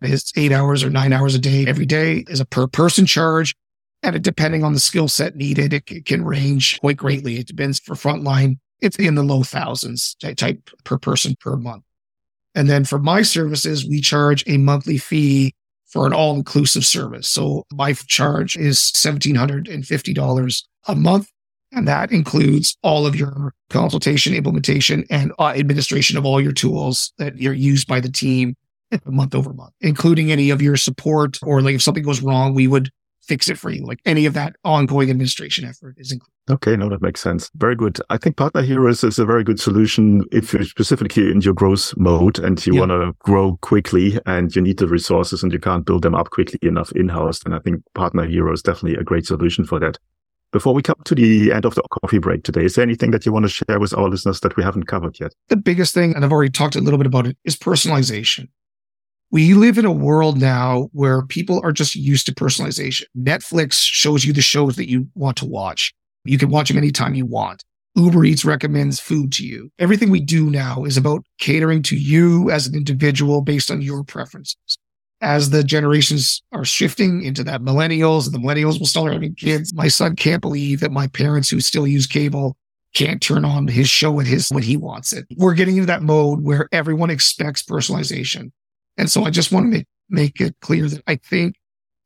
it's 0.01 0.33
eight 0.37 0.53
hours 0.53 0.83
or 0.83 0.91
nine 0.91 1.13
hours 1.13 1.35
a 1.35 1.39
day 1.39 1.67
every 1.67 1.87
day 1.87 2.25
is 2.29 2.41
a 2.41 2.47
per 2.47 2.67
person 2.67 3.07
charge. 3.07 3.55
And 4.03 4.17
it, 4.17 4.23
depending 4.23 4.65
on 4.65 4.75
the 4.75 4.81
skill 4.81 5.09
set 5.09 5.37
needed, 5.37 5.73
it, 5.73 5.91
it 5.91 6.07
can 6.07 6.25
range 6.25 6.79
quite 6.81 6.97
greatly. 6.97 7.39
It 7.39 7.47
depends 7.47 7.79
for 7.79 7.95
frontline. 7.95 8.59
It's 8.81 8.97
in 8.97 9.15
the 9.15 9.23
low 9.23 9.43
thousands 9.43 10.15
type 10.37 10.69
per 10.85 10.99
person 10.99 11.37
per 11.41 11.57
month. 11.57 11.85
And 12.55 12.69
then 12.69 12.85
for 12.85 12.99
my 12.99 13.23
services, 13.23 13.87
we 13.87 14.01
charge 14.01 14.45
a 14.47 14.59
monthly 14.59 14.99
fee 14.99 15.55
for 15.87 16.07
an 16.07 16.13
all 16.13 16.35
inclusive 16.35 16.85
service. 16.85 17.29
So 17.29 17.65
my 17.73 17.93
charge 17.93 18.57
is 18.57 18.79
$1,750 18.79 20.63
a 20.89 20.95
month. 20.95 21.31
And 21.73 21.89
that 21.89 22.13
includes 22.13 22.77
all 22.83 23.07
of 23.07 23.17
your 23.17 23.53
consultation, 23.71 24.35
implementation, 24.35 25.05
and 25.11 25.33
uh, 25.41 25.55
administration 25.57 26.17
of 26.17 26.25
all 26.25 26.41
your 26.41 26.53
tools 26.53 27.13
that 27.19 27.35
are 27.35 27.53
used 27.53 27.89
by 27.89 27.99
the 27.99 28.11
team 28.11 28.55
month 29.07 29.35
over 29.35 29.53
month, 29.53 29.73
including 29.81 30.31
any 30.31 30.51
of 30.51 30.63
your 30.63 30.77
support 30.77 31.39
or 31.43 31.61
like 31.61 31.75
if 31.75 31.83
something 31.83 32.05
goes 32.05 32.23
wrong, 32.23 32.55
we 32.55 32.69
would 32.69 32.91
fix 33.23 33.49
it 33.49 33.59
for 33.59 33.71
you. 33.71 33.85
Like 33.85 34.01
any 34.05 34.27
of 34.27 34.35
that 34.35 34.57
ongoing 34.65 35.11
administration 35.11 35.65
effort 35.65 35.97
is 35.99 36.13
included. 36.13 36.34
Okay, 36.51 36.77
no, 36.77 36.91
that 36.91 37.01
makes 37.01 37.23
sense. 37.23 37.51
Very 37.55 37.75
good. 37.75 37.99
I 38.11 38.19
think 38.19 38.37
Partner 38.37 38.61
Heroes 38.61 39.03
is 39.03 39.19
a 39.19 39.25
very 39.25 39.43
good 39.43 39.59
solution 39.59 40.25
if 40.31 40.53
you're 40.53 40.65
specifically 40.65 41.31
in 41.31 41.41
your 41.41 41.55
growth 41.55 41.95
mode 41.97 42.39
and 42.39 42.65
you 42.67 42.75
yeah. 42.75 42.81
want 42.81 42.91
to 42.91 43.13
grow 43.21 43.59
quickly 43.63 44.19
and 44.27 44.55
you 44.55 44.61
need 44.61 44.79
the 44.79 44.87
resources 44.87 45.43
and 45.43 45.53
you 45.53 45.59
can't 45.59 45.87
build 45.87 46.03
them 46.03 46.15
up 46.15 46.31
quickly 46.31 46.59
enough 46.61 46.93
in-house. 46.93 47.39
Then 47.39 47.55
I 47.55 47.61
think 47.61 47.83
Partner 47.95 48.27
Hero 48.27 48.53
is 48.53 48.61
definitely 48.61 48.99
a 48.99 49.05
great 49.05 49.25
solution 49.25 49.65
for 49.65 49.81
that. 49.81 49.97
Before 50.53 50.75
we 50.75 50.83
come 50.83 51.01
to 51.07 51.15
the 51.15 51.51
end 51.51 51.65
of 51.65 51.75
the 51.75 51.83
coffee 52.01 52.19
break 52.19 52.45
today, 52.45 52.65
is 52.65 52.75
there 52.75 52.85
anything 52.85 53.11
that 53.11 53.25
you 53.25 53.33
want 53.33 53.45
to 53.45 53.49
share 53.49 53.81
with 53.81 53.95
our 53.95 54.09
listeners 54.09 54.41
that 54.41 54.57
we 54.57 54.63
haven't 54.63 54.85
covered 54.85 55.19
yet? 55.19 55.33
The 55.49 55.57
biggest 55.57 55.95
thing, 55.95 56.15
and 56.15 56.25
I've 56.25 56.31
already 56.31 56.53
talked 56.53 56.77
a 56.77 56.81
little 56.81 56.99
bit 56.99 57.07
about 57.07 57.27
it, 57.27 57.39
is 57.45 57.57
personalization. 57.57 58.49
We 59.31 59.55
live 59.55 59.79
in 59.79 59.85
a 59.85 59.91
world 59.91 60.39
now 60.39 60.91
where 60.93 61.27
people 61.27 61.61
are 61.65 61.73
just 61.73 61.97
used 61.97 62.27
to 62.27 62.35
personalization. 62.35 63.05
Netflix 63.19 63.81
shows 63.81 64.25
you 64.25 64.33
the 64.33 64.43
shows 64.43 64.77
that 64.77 64.89
you 64.89 65.09
want 65.15 65.39
to 65.39 65.47
watch. 65.47 65.93
You 66.25 66.39
can 66.39 66.51
watch 66.51 66.69
them 66.69 66.79
anytime 66.79 67.15
you 67.15 67.27
want. 67.27 67.65
Uber 67.97 68.25
Eats 68.25 68.45
recommends 68.45 68.99
food 68.99 69.31
to 69.33 69.47
you. 69.47 69.71
Everything 69.79 70.11
we 70.11 70.21
do 70.21 70.51
now 70.51 70.85
is 70.85 70.97
about 70.97 71.25
catering 71.39 71.83
to 71.85 71.97
you 71.97 72.51
as 72.51 72.67
an 72.67 72.75
individual 72.75 73.41
based 73.41 73.71
on 73.71 73.83
your 73.83 74.03
preferences. 74.03 74.57
As 75.21 75.51
the 75.51 75.63
generations 75.63 76.43
are 76.53 76.65
shifting 76.65 77.23
into 77.23 77.45
that 77.45 77.63
millennials, 77.63 78.27
and 78.27 78.35
the 78.35 78.39
millennials 78.39 78.79
will 78.79 78.87
start 78.87 79.13
having 79.13 79.35
kids. 79.35 79.73
My 79.73 79.89
son 79.89 80.17
can't 80.17 80.43
believe 80.43 80.81
that 80.81 80.91
my 80.91 81.07
parents 81.07 81.49
who 81.49 81.61
still 81.61 81.87
use 81.87 82.07
cable 82.07 82.57
can't 82.95 83.23
turn 83.23 83.45
on 83.45 83.69
his 83.69 83.89
show 83.89 84.19
at 84.21 84.27
his 84.27 84.49
when 84.51 84.63
he 84.63 84.77
wants 84.77 85.13
it. 85.13 85.27
We're 85.37 85.55
getting 85.55 85.77
into 85.77 85.87
that 85.87 86.03
mode 86.03 86.43
where 86.43 86.69
everyone 86.73 87.11
expects 87.11 87.63
personalization. 87.63 88.51
And 88.97 89.11
so 89.11 89.25
I 89.25 89.31
just 89.31 89.53
want 89.53 89.67
to 89.67 89.71
make, 89.71 89.87
make 90.09 90.41
it 90.41 90.57
clear 90.61 90.89
that 90.89 91.03
I 91.07 91.17
think 91.17 91.57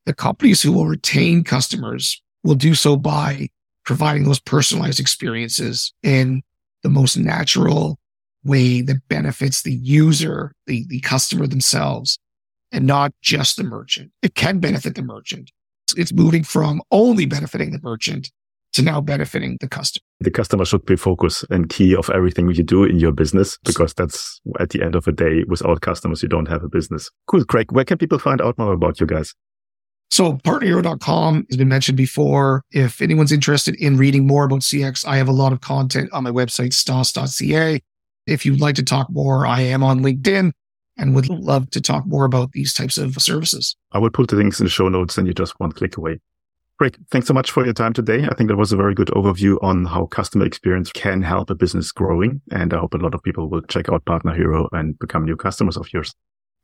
the 0.05 0.13
companies 0.13 0.61
who 0.61 0.71
will 0.71 0.87
retain 0.87 1.43
customers 1.43 2.21
will 2.43 2.55
do 2.55 2.73
so 2.73 2.95
by 2.95 3.49
providing 3.89 4.23
those 4.23 4.39
personalized 4.39 4.99
experiences 4.99 5.91
in 6.03 6.43
the 6.83 6.89
most 6.89 7.17
natural 7.17 7.97
way 8.43 8.83
that 8.83 9.01
benefits 9.07 9.63
the 9.63 9.73
user, 9.73 10.53
the, 10.67 10.85
the 10.89 10.99
customer 10.99 11.47
themselves, 11.47 12.19
and 12.71 12.85
not 12.85 13.11
just 13.23 13.57
the 13.57 13.63
merchant. 13.63 14.11
It 14.21 14.35
can 14.35 14.59
benefit 14.59 14.93
the 14.93 15.01
merchant. 15.01 15.49
It's 15.97 16.13
moving 16.13 16.43
from 16.43 16.83
only 16.91 17.25
benefiting 17.25 17.71
the 17.71 17.79
merchant 17.81 18.29
to 18.73 18.83
now 18.83 19.01
benefiting 19.01 19.57
the 19.59 19.67
customer. 19.67 20.03
The 20.19 20.29
customer 20.29 20.65
should 20.65 20.85
be 20.85 20.95
focus 20.95 21.43
and 21.49 21.67
key 21.67 21.95
of 21.95 22.11
everything 22.11 22.47
you 22.51 22.61
do 22.61 22.83
in 22.83 22.99
your 22.99 23.11
business 23.11 23.57
because 23.65 23.95
that's 23.95 24.39
at 24.59 24.69
the 24.69 24.83
end 24.83 24.93
of 24.93 25.05
the 25.05 25.11
day, 25.11 25.45
without 25.47 25.81
customers, 25.81 26.21
you 26.21 26.29
don't 26.29 26.47
have 26.47 26.63
a 26.63 26.69
business. 26.69 27.09
Cool. 27.25 27.43
Craig, 27.43 27.71
where 27.71 27.85
can 27.85 27.97
people 27.97 28.19
find 28.19 28.39
out 28.39 28.59
more 28.59 28.73
about 28.73 28.99
you 28.99 29.07
guys? 29.07 29.33
So 30.09 30.33
partnerhero.com 30.33 31.45
has 31.49 31.57
been 31.57 31.67
mentioned 31.67 31.97
before. 31.97 32.63
If 32.71 33.01
anyone's 33.01 33.31
interested 33.31 33.75
in 33.75 33.97
reading 33.97 34.25
more 34.25 34.45
about 34.45 34.61
CX, 34.61 35.05
I 35.07 35.17
have 35.17 35.27
a 35.27 35.33
lot 35.33 35.53
of 35.53 35.61
content 35.61 36.09
on 36.11 36.23
my 36.23 36.31
website, 36.31 36.73
stoss.ca. 36.73 37.81
If 38.25 38.45
you'd 38.45 38.59
like 38.59 38.75
to 38.75 38.83
talk 38.83 39.09
more, 39.09 39.45
I 39.45 39.61
am 39.61 39.83
on 39.83 40.01
LinkedIn 40.01 40.51
and 40.97 41.15
would 41.15 41.29
love 41.29 41.69
to 41.71 41.81
talk 41.81 42.05
more 42.05 42.25
about 42.25 42.51
these 42.51 42.73
types 42.73 42.97
of 42.97 43.15
services. 43.15 43.75
I 43.91 43.99
will 43.99 44.09
put 44.09 44.29
the 44.29 44.35
links 44.35 44.59
in 44.59 44.65
the 44.65 44.69
show 44.69 44.89
notes 44.89 45.17
and 45.17 45.25
you're 45.25 45.33
just 45.33 45.59
one 45.59 45.71
click 45.71 45.97
away. 45.97 46.19
Great. 46.77 46.97
Thanks 47.11 47.27
so 47.27 47.33
much 47.33 47.51
for 47.51 47.65
your 47.65 47.73
time 47.73 47.93
today. 47.93 48.25
I 48.25 48.33
think 48.35 48.49
that 48.49 48.55
was 48.55 48.71
a 48.71 48.77
very 48.77 48.95
good 48.95 49.09
overview 49.09 49.61
on 49.61 49.85
how 49.85 50.05
customer 50.05 50.45
experience 50.45 50.91
can 50.91 51.21
help 51.21 51.49
a 51.49 51.55
business 51.55 51.91
growing. 51.91 52.41
And 52.51 52.73
I 52.73 52.79
hope 52.79 52.93
a 52.93 52.97
lot 52.97 53.13
of 53.13 53.21
people 53.21 53.49
will 53.49 53.61
check 53.63 53.89
out 53.89 54.05
Partner 54.05 54.33
Hero 54.33 54.69
and 54.71 54.97
become 54.97 55.25
new 55.25 55.35
customers 55.35 55.75
of 55.75 55.91
yours. 55.91 56.13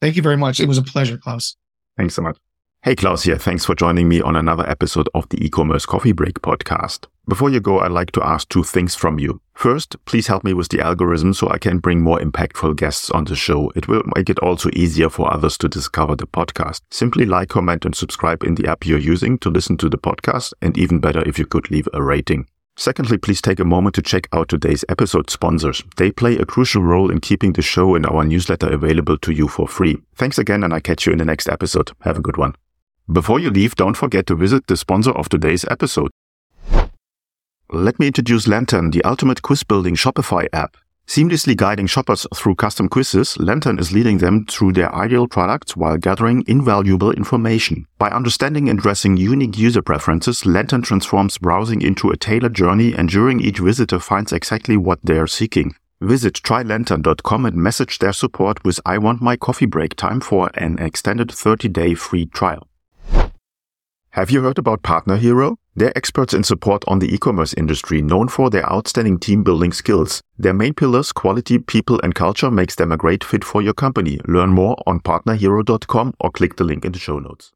Thank 0.02 0.16
you 0.16 0.22
very 0.22 0.38
much. 0.38 0.60
It 0.60 0.68
was 0.68 0.78
a 0.78 0.84
pleasure, 0.84 1.18
Claus. 1.18 1.58
Thanks 1.98 2.14
so 2.14 2.22
much. 2.22 2.38
Hey, 2.86 2.96
Claus 2.96 3.24
here. 3.24 3.40
Thanks 3.40 3.66
for 3.66 3.74
joining 3.74 4.08
me 4.08 4.22
on 4.22 4.36
another 4.36 4.64
episode 4.70 5.10
of 5.16 5.28
the 5.30 5.44
e-commerce 5.44 5.88
coffee 5.88 6.12
break 6.12 6.42
podcast. 6.42 7.08
Before 7.28 7.50
you 7.50 7.60
go, 7.60 7.80
I'd 7.80 7.90
like 7.90 8.12
to 8.12 8.24
ask 8.24 8.48
two 8.48 8.64
things 8.64 8.94
from 8.94 9.18
you. 9.18 9.42
First, 9.56 9.96
please 10.06 10.28
help 10.28 10.44
me 10.44 10.54
with 10.54 10.70
the 10.70 10.82
algorithm 10.82 11.34
so 11.34 11.50
I 11.50 11.58
can 11.58 11.80
bring 11.80 12.02
more 12.02 12.20
impactful 12.20 12.76
guests 12.76 13.10
on 13.10 13.24
the 13.24 13.36
show. 13.36 13.72
It 13.76 13.88
will 13.88 14.04
make 14.16 14.30
it 14.30 14.38
also 14.38 14.70
easier 14.74 15.10
for 15.10 15.34
others 15.34 15.58
to 15.58 15.68
discover 15.68 16.16
the 16.16 16.28
podcast. 16.28 16.82
Simply 16.92 17.26
like, 17.26 17.50
comment, 17.50 17.86
and 17.86 17.96
subscribe 17.96 18.44
in 18.44 18.54
the 18.54 18.68
app 18.68 18.86
you're 18.86 19.00
using 19.00 19.40
to 19.40 19.50
listen 19.50 19.78
to 19.78 19.90
the 19.90 19.98
podcast, 19.98 20.54
and 20.62 20.78
even 20.78 21.00
better 21.00 21.28
if 21.28 21.40
you 21.40 21.48
could 21.48 21.72
leave 21.72 21.90
a 21.92 22.04
rating. 22.04 22.48
Secondly, 22.76 23.18
please 23.18 23.42
take 23.42 23.60
a 23.60 23.66
moment 23.66 23.96
to 23.96 24.04
check 24.04 24.28
out 24.32 24.48
today's 24.48 24.86
episode 24.90 25.32
sponsors. 25.32 25.84
They 25.98 26.12
play 26.12 26.38
a 26.38 26.46
crucial 26.46 26.84
role 26.84 27.10
in 27.10 27.20
keeping 27.20 27.54
the 27.54 27.64
show 27.64 27.96
and 27.96 28.06
our 28.06 28.24
newsletter 28.24 28.72
available 28.72 29.18
to 29.18 29.32
you 29.32 29.48
for 29.48 29.68
free. 29.68 29.98
Thanks 30.14 30.38
again, 30.38 30.64
and 30.64 30.72
I 30.72 30.82
catch 30.82 31.08
you 31.08 31.14
in 31.14 31.18
the 31.18 31.26
next 31.26 31.50
episode. 31.50 31.92
Have 32.02 32.20
a 32.20 32.22
good 32.22 32.38
one. 32.38 32.54
Before 33.12 33.40
you 33.40 33.52
leave, 33.52 33.76
don't 33.76 33.96
forget 33.96 34.26
to 34.28 34.36
visit 34.36 34.66
the 34.66 34.76
sponsor 34.76 35.12
of 35.12 35.30
today's 35.30 35.64
episode. 35.70 36.10
Let 37.72 38.00
me 38.00 38.08
introduce 38.08 38.48
Lantern, 38.48 38.90
the 38.90 39.04
ultimate 39.04 39.44
quiz 39.44 39.64
building 39.64 39.96
Shopify 39.96 40.48
app. 40.52 40.76
Seamlessly 41.06 41.56
guiding 41.56 41.86
shoppers 41.86 42.26
through 42.34 42.56
custom 42.56 42.90
quizzes, 42.90 43.38
Lantern 43.38 43.78
is 43.78 43.92
leading 43.92 44.18
them 44.18 44.44
through 44.48 44.74
their 44.74 44.94
ideal 44.94 45.28
products 45.28 45.78
while 45.78 45.98
gathering 45.98 46.44
invaluable 46.48 47.12
information. 47.12 47.86
By 48.00 48.10
understanding 48.10 48.70
and 48.70 48.80
addressing 48.80 49.18
unique 49.18 49.56
user 49.56 49.84
preferences, 49.84 50.44
Lantern 50.44 50.82
transforms 50.82 51.38
browsing 51.38 51.84
into 51.84 52.10
a 52.10 52.18
tailored 52.18 52.56
journey, 52.56 52.96
ensuring 52.98 53.40
each 53.40 53.60
visitor 53.60 54.00
finds 54.00 54.34
exactly 54.34 54.78
what 54.78 55.00
they 55.04 55.20
are 55.20 55.28
seeking. 55.28 55.76
Visit 56.02 56.34
trylantern.com 56.34 57.46
and 57.46 57.56
message 57.56 58.00
their 58.00 58.14
support 58.14 58.64
with 58.66 58.80
I 58.84 58.98
want 58.98 59.22
my 59.22 59.38
coffee 59.38 59.68
break 59.68 59.96
time 59.96 60.22
for 60.22 60.50
an 60.56 60.80
extended 60.80 61.28
30-day 61.28 61.94
free 61.94 62.26
trial. 62.26 62.68
Have 64.16 64.32
you 64.32 64.44
heard 64.44 64.58
about 64.58 64.82
Partner 64.82 65.18
Hero? 65.18 65.58
They're 65.76 65.92
experts 65.98 66.34
in 66.34 66.46
support 66.46 66.86
on 66.88 67.00
the 67.00 67.14
e-commerce 67.14 67.54
industry, 67.56 68.02
known 68.02 68.30
for 68.30 68.50
their 68.50 68.66
outstanding 68.72 69.20
team 69.20 69.44
building 69.44 69.74
skills. 69.74 70.22
Their 70.38 70.54
main 70.54 70.74
pillars, 70.74 71.12
quality, 71.12 71.60
people, 71.60 72.00
and 72.02 72.16
culture 72.16 72.50
makes 72.50 72.76
them 72.76 72.94
a 72.94 72.98
great 72.98 73.26
fit 73.26 73.44
for 73.44 73.62
your 73.62 73.74
company. 73.74 74.22
Learn 74.26 74.52
more 74.52 74.78
on 74.88 75.02
partnerhero.com 75.02 76.14
or 76.22 76.32
click 76.32 76.56
the 76.56 76.64
link 76.64 76.86
in 76.86 76.94
the 76.94 76.98
show 76.98 77.20
notes. 77.20 77.52